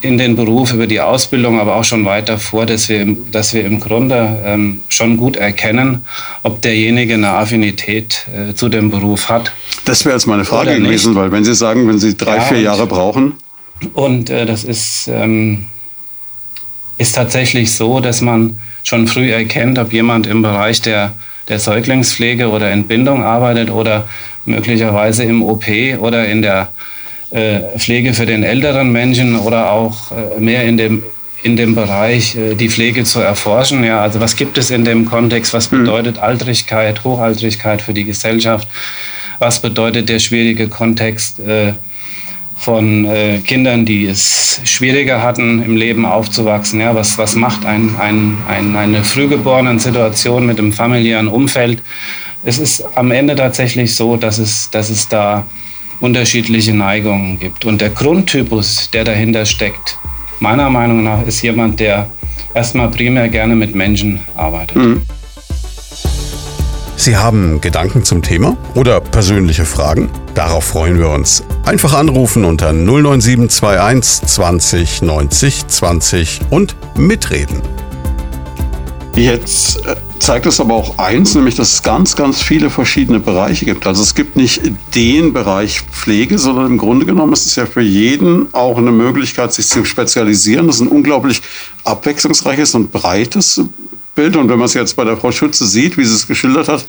[0.01, 3.65] in den Beruf über die Ausbildung, aber auch schon weiter vor, dass wir, dass wir
[3.65, 6.07] im Grunde ähm, schon gut erkennen,
[6.45, 9.51] ob derjenige eine Affinität äh, zu dem Beruf hat.
[9.85, 12.61] Das wäre jetzt meine Frage gewesen, weil wenn Sie sagen, wenn Sie drei, ja, vier
[12.61, 13.35] Jahre brauchen.
[13.95, 15.67] Und äh, das ist, ähm,
[16.99, 21.13] ist tatsächlich so, dass man schon früh erkennt, ob jemand im Bereich der
[21.49, 24.09] der Säuglingspflege oder Entbindung arbeitet oder
[24.45, 25.65] möglicherweise im OP
[26.01, 26.69] oder in der
[27.31, 31.03] äh, Pflege für den älteren Menschen oder auch äh, mehr in dem
[31.43, 33.85] in dem Bereich äh, die Pflege zu erforschen.
[33.85, 35.55] Ja, also was gibt es in dem Kontext?
[35.55, 35.85] Was hm.
[35.85, 38.67] bedeutet Alterigkeit, Hochaltrigkeit für die Gesellschaft?
[39.39, 41.41] Was bedeutet der schwierige Kontext
[42.59, 46.81] von äh, Kindern, die es schwieriger hatten, im Leben aufzuwachsen?
[46.81, 51.83] Ja, was, was macht ein, ein, ein, eine frühgeborene Situation mit dem familiären Umfeld?
[52.45, 55.47] Es ist am Ende tatsächlich so, dass es, dass es da
[56.01, 57.65] unterschiedliche Neigungen gibt.
[57.65, 59.99] Und der Grundtypus, der dahinter steckt,
[60.41, 62.09] meiner Meinung nach ist jemand, der
[62.55, 64.77] erstmal primär gerne mit Menschen arbeitet.
[64.77, 65.03] Mhm.
[66.99, 70.11] Sie haben Gedanken zum Thema oder persönliche Fragen?
[70.35, 71.45] Darauf freuen wir uns.
[71.65, 77.63] Einfach anrufen unter 09721 20 90 20 und mitreden.
[79.15, 83.65] Jetzt äh, zeigt es aber auch eins, nämlich dass es ganz, ganz viele verschiedene Bereiche
[83.65, 83.87] gibt.
[83.87, 84.61] Also es gibt nicht
[84.97, 89.53] den Bereich Pflege, sondern im Grunde genommen ist es ja für jeden auch eine Möglichkeit,
[89.53, 90.67] sich zu spezialisieren.
[90.67, 91.43] Das ist ein unglaublich
[91.85, 93.61] abwechslungsreiches und breites
[94.19, 94.35] Bild.
[94.35, 96.85] Und wenn man es jetzt bei der Frau Schütze sieht, wie sie es geschildert hat,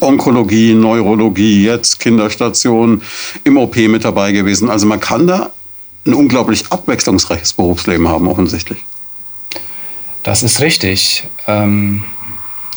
[0.00, 3.00] Onkologie, Neurologie, jetzt Kinderstation,
[3.44, 4.68] im OP mit dabei gewesen.
[4.68, 5.50] Also man kann da
[6.06, 8.84] ein unglaublich abwechslungsreiches Berufsleben haben, offensichtlich.
[10.22, 11.24] Das ist richtig.
[11.46, 12.04] Ähm,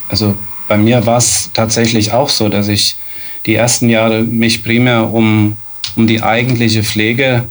[0.07, 0.35] also
[0.69, 2.95] bei mir war es tatsächlich auch so, dass ich
[3.45, 5.57] die ersten Jahre mich primär um,
[5.97, 7.43] um die eigentliche Pflege,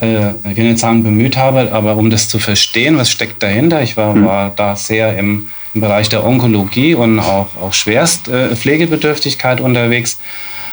[0.00, 3.82] äh, ich will nicht sagen bemüht habe, aber um das zu verstehen, was steckt dahinter.
[3.82, 4.26] Ich war, mhm.
[4.26, 10.18] war da sehr im, im Bereich der Onkologie und auch, auch schwerst äh, Pflegebedürftigkeit unterwegs.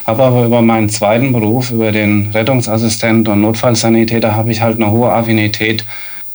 [0.05, 4.91] Habe aber über meinen zweiten Beruf, über den Rettungsassistent und Notfallsanitäter, habe ich halt eine
[4.91, 5.85] hohe Affinität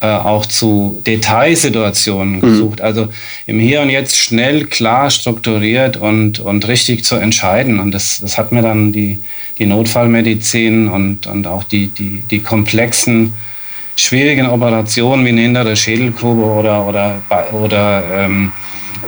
[0.01, 2.41] äh, auch zu Detailsituationen mhm.
[2.41, 2.81] gesucht.
[2.81, 3.09] Also
[3.47, 7.81] im Hier und Jetzt schnell, klar, strukturiert und, und richtig zu entscheiden.
[7.81, 9.19] Und das, das hat mir dann die,
[9.59, 13.35] die Notfallmedizin und, und auch die, die, die komplexen,
[13.97, 17.21] schwierigen Operationen wie eine hintere Schädelgrube oder, oder,
[17.53, 18.53] oder ähm,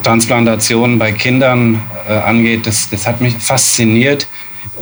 [0.03, 2.67] Transplantationen bei Kindern äh, angeht.
[2.67, 4.27] Das, das hat mich fasziniert,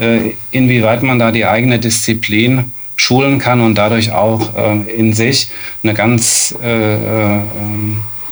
[0.01, 5.49] äh, inwieweit man da die eigene Disziplin schulen kann und dadurch auch äh, in sich
[5.83, 7.41] eine ganz äh, äh,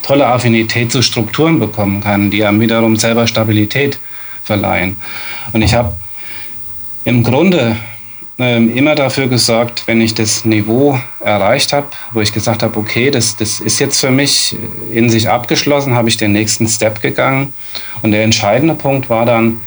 [0.02, 3.98] tolle Affinität zu Strukturen bekommen kann, die einem wiederum selber Stabilität
[4.44, 4.96] verleihen.
[5.52, 5.94] Und ich habe
[7.04, 7.76] im Grunde
[8.38, 13.10] ähm, immer dafür gesorgt, wenn ich das Niveau erreicht habe, wo ich gesagt habe, okay,
[13.10, 14.56] das, das ist jetzt für mich
[14.92, 17.54] in sich abgeschlossen, habe ich den nächsten Step gegangen.
[18.02, 19.60] Und der entscheidende Punkt war dann,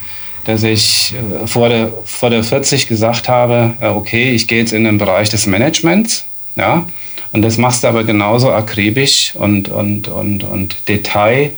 [0.50, 4.74] dass ich äh, vor der, vor der 40 gesagt habe, äh, okay, ich gehe jetzt
[4.74, 6.26] in den Bereich des Managements,
[6.56, 6.86] ja,
[7.32, 11.52] und das machst du aber genauso akribisch und, und, und, und Detail,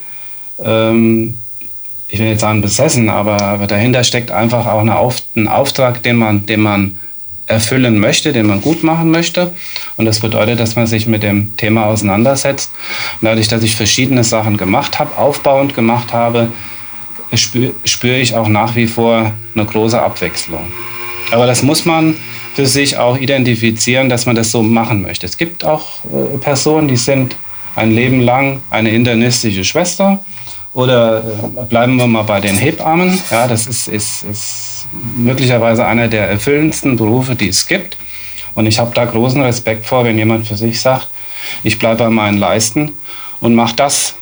[0.63, 1.37] ähm,
[2.09, 6.03] ich will jetzt sagen besessen, aber, aber dahinter steckt einfach auch eine Auf, ein Auftrag,
[6.03, 6.99] den man, den man
[7.47, 9.53] erfüllen möchte, den man gut machen möchte.
[9.95, 12.69] Und das bedeutet, dass man sich mit dem Thema auseinandersetzt.
[13.21, 16.49] Und dadurch, dass ich verschiedene Sachen gemacht habe, aufbauend gemacht habe,
[17.37, 20.65] spüre spür ich auch nach wie vor eine große Abwechslung.
[21.31, 22.15] Aber das muss man
[22.53, 25.25] für sich auch identifizieren, dass man das so machen möchte.
[25.25, 27.35] Es gibt auch äh, Personen, die sind
[27.75, 30.23] ein Leben lang eine internistische Schwester
[30.73, 33.19] oder äh, bleiben wir mal bei den Hebammen.
[33.29, 37.97] Ja, das ist, ist, ist möglicherweise einer der erfüllendsten Berufe, die es gibt.
[38.55, 41.07] Und ich habe da großen Respekt vor, wenn jemand für sich sagt,
[41.63, 42.91] ich bleibe bei meinen Leisten
[43.39, 44.15] und mache das,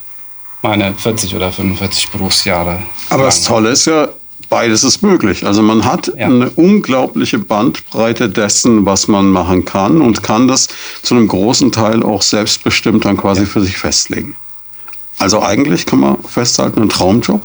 [0.62, 2.80] meine 40 oder 45 Berufsjahre.
[3.10, 4.10] Aber das Tolle ist ja,
[4.50, 5.46] beides ist möglich.
[5.46, 6.26] Also man hat ja.
[6.26, 10.68] eine unglaubliche Bandbreite dessen, was man machen kann und kann das
[11.02, 13.48] zu einem großen Teil auch selbstbestimmt dann quasi ja.
[13.48, 14.36] für sich festlegen.
[15.18, 17.42] Also eigentlich kann man festhalten, ein Traumjob.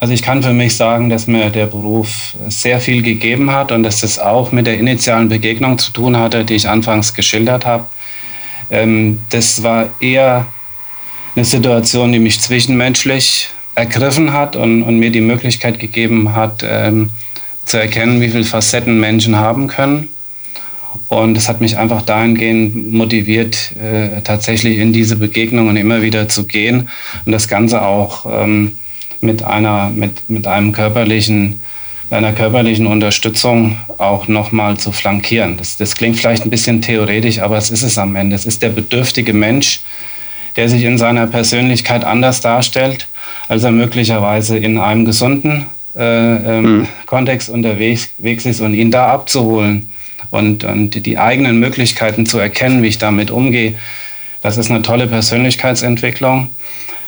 [0.00, 3.82] Also ich kann für mich sagen, dass mir der Beruf sehr viel gegeben hat und
[3.82, 7.86] dass das auch mit der initialen Begegnung zu tun hatte, die ich anfangs geschildert habe.
[8.70, 10.46] Ähm, das war eher
[11.36, 17.10] eine Situation, die mich zwischenmenschlich ergriffen hat und, und mir die Möglichkeit gegeben hat, ähm,
[17.64, 20.08] zu erkennen, wie viele Facetten Menschen haben können.
[21.08, 26.44] Und es hat mich einfach dahingehend motiviert, äh, tatsächlich in diese Begegnungen immer wieder zu
[26.44, 26.88] gehen
[27.26, 28.76] und das Ganze auch ähm,
[29.20, 31.60] mit, einer, mit, mit einem körperlichen,
[32.10, 35.56] einer körperlichen Unterstützung auch nochmal zu flankieren.
[35.56, 38.36] Das, das klingt vielleicht ein bisschen theoretisch, aber es ist es am Ende.
[38.36, 39.80] Es ist der bedürftige Mensch,
[40.56, 43.08] der sich in seiner Persönlichkeit anders darstellt,
[43.48, 46.88] als er möglicherweise in einem gesunden äh, ähm, mhm.
[47.06, 49.90] Kontext unterwegs ist und ihn da abzuholen
[50.30, 53.74] und, und die eigenen Möglichkeiten zu erkennen, wie ich damit umgehe,
[54.42, 56.50] das ist eine tolle Persönlichkeitsentwicklung.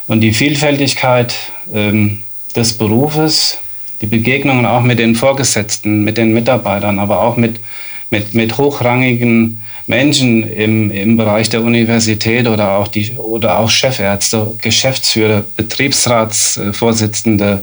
[0.07, 1.35] Und die Vielfältigkeit
[1.75, 2.21] ähm,
[2.55, 3.59] des Berufes,
[4.01, 7.61] die Begegnungen auch mit den Vorgesetzten, mit den Mitarbeitern, aber auch mit,
[8.11, 14.55] mit, mit hochrangigen Menschen im, im Bereich der Universität oder auch, die, oder auch Chefärzte,
[14.61, 17.63] Geschäftsführer, Betriebsratsvorsitzende,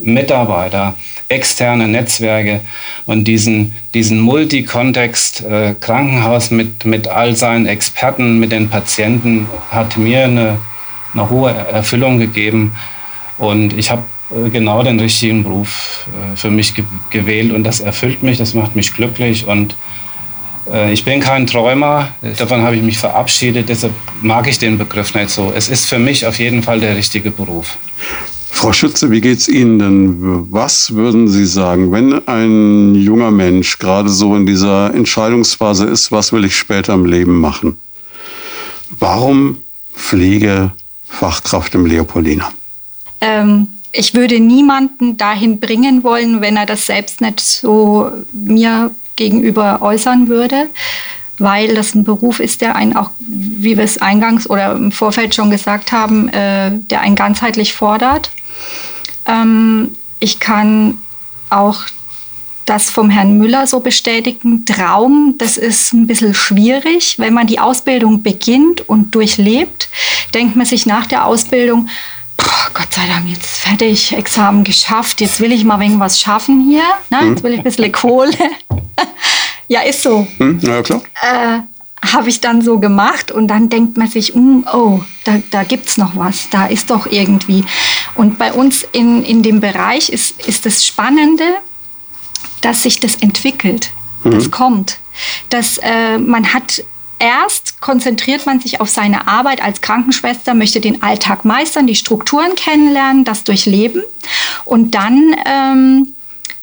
[0.00, 0.94] Mitarbeiter,
[1.28, 2.60] externe Netzwerke
[3.06, 9.96] und diesen, diesen Multikontext äh, Krankenhaus mit, mit all seinen Experten, mit den Patienten hat
[9.96, 10.58] mir eine,
[11.14, 12.76] eine hohe Erfüllung gegeben.
[13.38, 17.80] Und ich habe äh, genau den richtigen Beruf äh, für mich ge gewählt und das
[17.80, 19.76] erfüllt mich, das macht mich glücklich und
[20.90, 22.08] ich bin kein Träumer,
[22.38, 23.92] davon habe ich mich verabschiedet, deshalb
[24.22, 25.52] mag ich den Begriff nicht so.
[25.54, 27.78] Es ist für mich auf jeden Fall der richtige Beruf.
[28.56, 30.50] Frau Schütze, wie geht es Ihnen denn?
[30.50, 36.32] Was würden Sie sagen, wenn ein junger Mensch gerade so in dieser Entscheidungsphase ist, was
[36.32, 37.76] will ich später im Leben machen?
[38.98, 39.58] Warum
[39.94, 42.50] Pflegefachkraft im Leopoldina?
[43.20, 49.82] Ähm, ich würde niemanden dahin bringen wollen, wenn er das selbst nicht so mir gegenüber
[49.82, 50.68] äußern würde,
[51.38, 55.34] weil das ein Beruf ist, der einen auch, wie wir es eingangs oder im Vorfeld
[55.34, 58.30] schon gesagt haben, äh, der einen ganzheitlich fordert.
[59.26, 60.98] Ähm, ich kann
[61.50, 61.84] auch
[62.64, 64.64] das vom Herrn Müller so bestätigen.
[64.64, 67.18] Traum, das ist ein bisschen schwierig.
[67.18, 69.88] Wenn man die Ausbildung beginnt und durchlebt,
[70.34, 71.88] denkt man sich nach der Ausbildung,
[72.74, 76.82] Gott sei Dank, jetzt fertig, Examen geschafft, jetzt will ich mal irgendwas schaffen hier.
[77.10, 77.30] Ne?
[77.30, 78.36] Jetzt will ich ein bisschen Kohle.
[79.68, 80.26] ja, ist so.
[80.38, 81.02] Hm, ja, klar.
[81.22, 81.60] Äh,
[82.12, 85.88] habe ich dann so gemacht und dann denkt man sich, mm, oh, da, da gibt
[85.88, 87.64] es noch was, da ist doch irgendwie.
[88.14, 91.44] Und bei uns in, in dem Bereich ist, ist das Spannende,
[92.60, 93.90] dass sich das entwickelt,
[94.24, 94.30] mhm.
[94.32, 94.98] das kommt.
[95.50, 96.84] Dass äh, man hat
[97.18, 102.54] erst konzentriert man sich auf seine Arbeit als Krankenschwester, möchte den Alltag meistern, die Strukturen
[102.54, 104.02] kennenlernen, das durchleben.
[104.64, 106.14] Und dann ähm,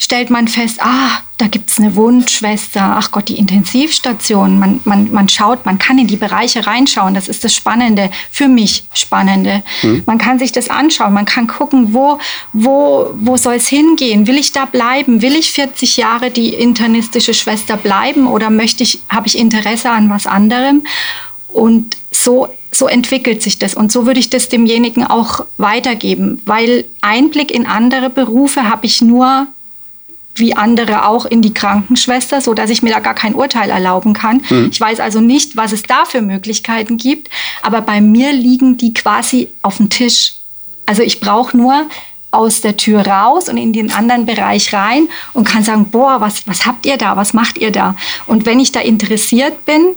[0.03, 4.59] stellt man fest, ah, da gibt es eine Wundschwester, ach Gott, die Intensivstation.
[4.59, 7.13] Man, man, man schaut, man kann in die Bereiche reinschauen.
[7.13, 9.63] Das ist das Spannende, für mich Spannende.
[9.81, 10.03] Mhm.
[10.05, 12.19] Man kann sich das anschauen, man kann gucken, wo,
[12.51, 14.27] wo, wo soll es hingehen?
[14.27, 15.21] Will ich da bleiben?
[15.21, 20.09] Will ich 40 Jahre die internistische Schwester bleiben oder möchte ich, habe ich Interesse an
[20.09, 20.83] was anderem?
[21.47, 23.75] Und so so entwickelt sich das.
[23.75, 28.99] Und so würde ich das demjenigen auch weitergeben, weil Einblick in andere Berufe habe ich
[28.99, 29.45] nur
[30.35, 34.13] wie andere auch in die Krankenschwester, so dass ich mir da gar kein Urteil erlauben
[34.13, 34.41] kann.
[34.49, 34.69] Mhm.
[34.71, 37.29] Ich weiß also nicht, was es da für Möglichkeiten gibt,
[37.61, 40.33] aber bei mir liegen die quasi auf dem Tisch.
[40.85, 41.87] Also ich brauche nur
[42.31, 46.47] aus der Tür raus und in den anderen Bereich rein und kann sagen, boah, was,
[46.47, 47.95] was habt ihr da, was macht ihr da?
[48.25, 49.95] Und wenn ich da interessiert bin,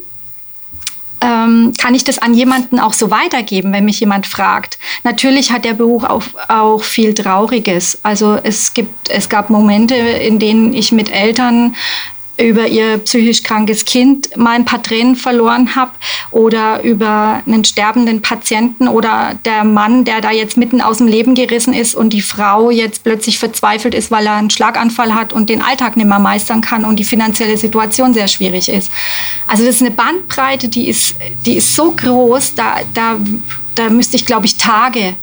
[1.27, 4.79] ähm, kann ich das an jemanden auch so weitergeben, wenn mich jemand fragt.
[5.03, 7.99] Natürlich hat der Beruf auch, auch viel Trauriges.
[8.05, 11.75] Also es gibt, es gab Momente, in denen ich mit Eltern
[12.39, 15.93] über ihr psychisch krankes Kind mal ein paar Tränen verloren habe
[16.31, 21.35] oder über einen sterbenden Patienten oder der Mann, der da jetzt mitten aus dem Leben
[21.35, 25.49] gerissen ist und die Frau jetzt plötzlich verzweifelt ist, weil er einen Schlaganfall hat und
[25.49, 28.91] den Alltag nicht mehr meistern kann und die finanzielle Situation sehr schwierig ist.
[29.47, 31.15] Also das ist eine Bandbreite, die ist,
[31.47, 33.17] die ist so groß, da, da,
[33.75, 35.15] da müsste ich, glaube ich, Tage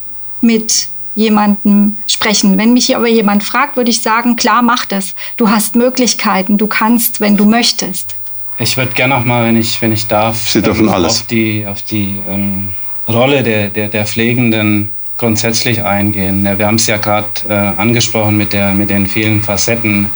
[0.42, 2.58] mit jemandem sprechen.
[2.58, 5.16] Wenn mich aber jemand fragt, würde ich sagen, klar, mach das.
[5.38, 8.16] Du hast Möglichkeiten, du kannst, wenn du möchtest.
[8.58, 11.22] Ich würde gerne noch mal, wenn ich, wenn ich darf, Sie dürfen ähm, alles.
[11.22, 12.70] auf die, auf die ähm,
[13.08, 16.46] Rolle der, der, der Pflegenden grundsätzlich eingehen.
[16.46, 20.10] Ja, wir haben es ja gerade äh, angesprochen mit, der, mit den vielen Facetten.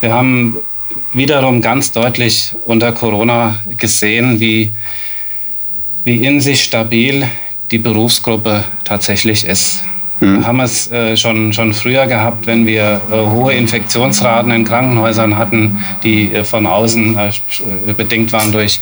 [0.00, 0.56] Wir haben
[1.12, 4.72] wiederum ganz deutlich unter Corona gesehen, wie,
[6.04, 7.26] wie in sich stabil
[7.70, 9.84] die Berufsgruppe tatsächlich ist.
[10.20, 10.46] Mhm.
[10.46, 15.84] Haben es äh, schon, schon früher gehabt, wenn wir äh, hohe Infektionsraten in Krankenhäusern hatten,
[16.02, 18.80] die äh, von außen äh, äh, bedingt waren durch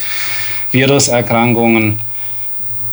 [0.71, 2.01] Viruserkrankungen.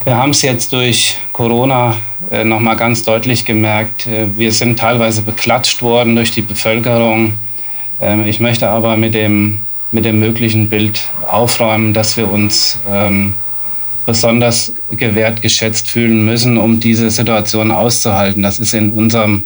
[0.05, 1.97] Wir haben es jetzt durch Corona
[2.31, 4.07] äh, nochmal ganz deutlich gemerkt.
[4.07, 7.33] wir sind teilweise beklatscht worden durch die Bevölkerung.
[8.01, 9.59] Ähm, ich möchte aber mit dem,
[9.91, 13.33] mit dem möglichen Bild aufräumen, dass wir uns ähm,
[14.09, 18.41] besonders gewertgeschätzt fühlen müssen, um diese Situation auszuhalten.
[18.41, 19.43] Das ist in unserem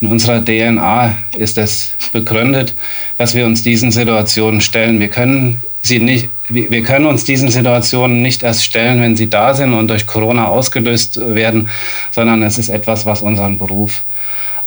[0.00, 2.72] in unserer DNA ist es begründet,
[3.18, 4.98] dass wir uns diesen Situationen stellen.
[4.98, 9.52] Wir können sie nicht, wir können uns diesen Situationen nicht erst stellen, wenn sie da
[9.52, 11.68] sind und durch Corona ausgelöst werden,
[12.12, 14.02] sondern es ist etwas, was unseren Beruf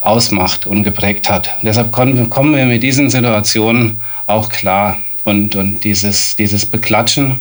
[0.02, 1.50] ausmacht und geprägt hat.
[1.58, 5.00] Und deshalb kommen wir mit diesen Situationen auch klar.
[5.24, 7.40] Und, und dieses, dieses Beklatschen,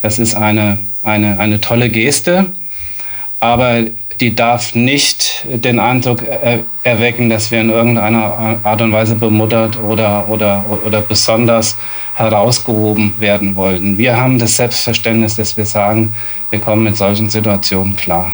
[0.00, 2.46] das ist eine eine, eine tolle Geste.
[3.40, 3.84] Aber
[4.20, 9.78] die darf nicht den Eindruck er erwecken, dass wir in irgendeiner Art und Weise bemuttert
[9.78, 11.76] oder, oder, oder besonders
[12.14, 13.96] herausgehoben werden wollten.
[13.96, 16.14] Wir haben das Selbstverständnis, dass wir sagen,
[16.50, 18.32] wir kommen mit solchen Situationen klar.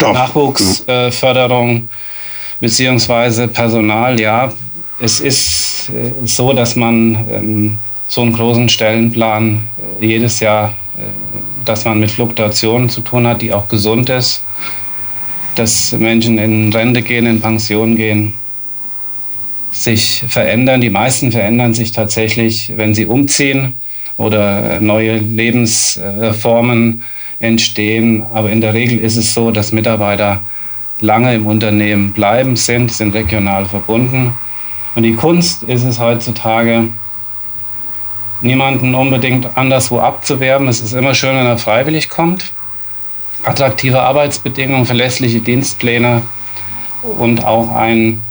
[0.00, 1.82] Nachwuchsförderung äh,
[2.60, 4.52] beziehungsweise Personal, ja,
[4.98, 7.78] es ist äh, so, dass man ähm,
[8.14, 9.66] so einen großen Stellenplan
[10.00, 11.02] äh, jedes Jahr, äh,
[11.64, 14.44] dass man mit Fluktuationen zu tun hat, die auch gesund ist,
[15.56, 18.34] dass Menschen in Rente gehen, in Pension gehen,
[19.72, 20.80] sich verändern.
[20.80, 23.74] Die meisten verändern sich tatsächlich, wenn sie umziehen
[24.16, 27.02] oder neue Lebensformen
[27.40, 28.22] entstehen.
[28.32, 30.40] Aber in der Regel ist es so, dass Mitarbeiter
[31.00, 34.32] lange im Unternehmen bleiben sind, sind regional verbunden.
[34.94, 36.88] Und die Kunst ist es heutzutage,
[38.44, 40.68] niemanden unbedingt anderswo abzuwerben.
[40.68, 42.52] Es ist immer schön, wenn er freiwillig kommt.
[43.42, 46.22] Attraktive Arbeitsbedingungen, verlässliche Dienstpläne
[47.18, 48.22] und auch ein,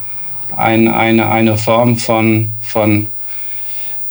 [0.56, 3.06] ein, eine, eine Form von, von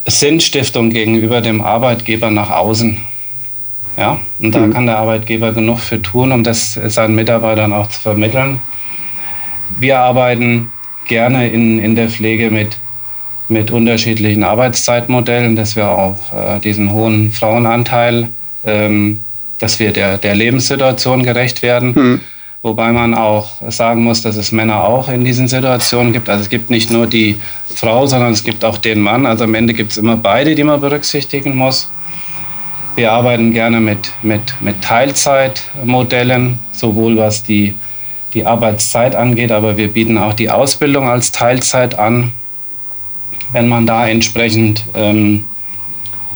[0.06, 3.02] Sinnstiftung gegenüber dem Arbeitgeber nach außen.
[3.98, 4.74] Ja, und da mhm.
[4.74, 8.60] kann der Arbeitgeber genug für tun, um das seinen Mitarbeitern auch zu vermitteln.
[9.80, 10.72] Wir arbeiten
[11.08, 12.78] gerne in, in der Pflege mit,
[13.54, 18.28] mit unterschiedlichen Arbeitszeitmodellen, dass wir auch äh, diesen hohen Frauenanteil,
[18.66, 19.22] ähm,
[19.60, 21.94] dass wir der, der Lebenssituation gerecht werden.
[21.96, 22.20] Mhm.
[22.62, 26.30] Wobei man auch sagen muss, dass es Männer auch in diesen Situationen gibt.
[26.30, 27.38] Also es gibt nicht nur die
[27.76, 29.26] Frau, sondern es gibt auch den Mann.
[29.26, 31.90] Also am Ende gibt es immer beide, die man berücksichtigen muss.
[32.96, 37.76] Wir arbeiten gerne mit, mit, mit Teilzeitmodellen, sowohl was die
[38.34, 42.32] die Arbeitszeit angeht, aber wir bieten auch die Ausbildung als Teilzeit an.
[43.54, 45.46] Wenn man da entsprechend ähm,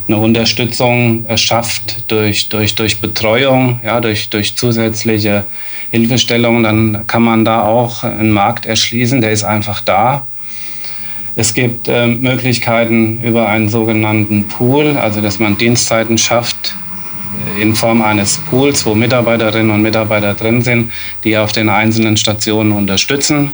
[0.07, 5.45] eine Unterstützung schafft durch, durch, durch Betreuung, ja, durch, durch zusätzliche
[5.91, 10.25] Hilfestellungen, dann kann man da auch einen Markt erschließen, der ist einfach da.
[11.35, 16.73] Es gibt äh, Möglichkeiten über einen sogenannten Pool, also dass man Dienstzeiten schafft,
[17.61, 20.91] in Form eines Pools, wo Mitarbeiterinnen und Mitarbeiter drin sind,
[21.23, 23.51] die auf den einzelnen Stationen unterstützen.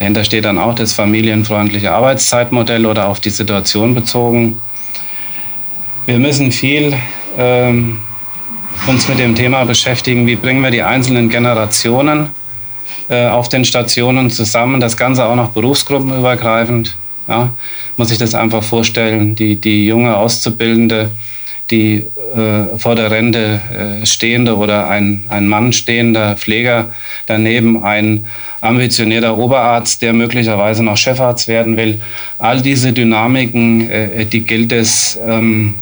[0.00, 4.58] Dahinter steht dann auch das familienfreundliche Arbeitszeitmodell oder auf die Situation bezogen.
[6.06, 6.94] Wir müssen viel
[7.36, 7.98] ähm,
[8.86, 12.30] uns mit dem Thema beschäftigen, wie bringen wir die einzelnen Generationen
[13.10, 16.96] äh, auf den Stationen zusammen, das Ganze auch noch berufsgruppenübergreifend.
[17.28, 17.50] Ja,
[17.98, 21.10] muss ich das einfach vorstellen, die, die junge Auszubildende,
[21.70, 23.60] die äh, vor der Rente
[24.02, 26.86] äh, stehende oder ein, ein Mann stehender Pfleger,
[27.26, 28.24] daneben ein
[28.60, 32.00] ambitionierter Oberarzt, der möglicherweise noch Chefarzt werden will.
[32.38, 35.74] All diese Dynamiken, äh, die gilt es ähm,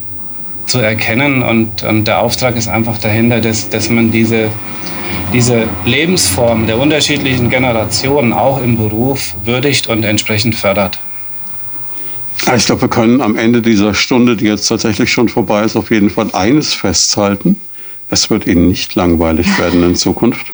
[0.67, 4.51] zu erkennen und, und der Auftrag ist einfach dahinter, dass, dass man diese,
[5.33, 10.99] diese Lebensform der unterschiedlichen Generationen auch im Beruf würdigt und entsprechend fördert.
[12.57, 15.91] Ich glaube, wir können am Ende dieser Stunde, die jetzt tatsächlich schon vorbei ist, auf
[15.91, 17.61] jeden Fall eines festhalten.
[18.11, 20.47] Es wird Ihnen nicht langweilig werden in Zukunft.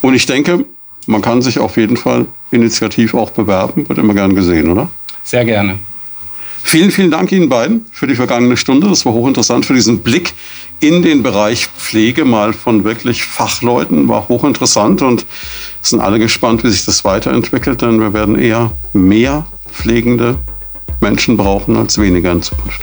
[0.00, 0.64] Und ich denke,
[1.06, 3.88] man kann sich auf jeden Fall initiativ auch bewerben.
[3.88, 4.90] Wird immer gern gesehen, oder?
[5.24, 5.78] Sehr gerne.
[6.64, 8.88] Vielen, vielen Dank Ihnen beiden für die vergangene Stunde.
[8.88, 10.32] Das war hochinteressant für diesen Blick
[10.80, 14.08] in den Bereich Pflege mal von wirklich Fachleuten.
[14.08, 15.26] War hochinteressant und
[15.82, 20.36] sind alle gespannt, wie sich das weiterentwickelt, denn wir werden eher mehr Pflegende
[21.00, 22.82] Menschen brauchen als weniger in Zukunft.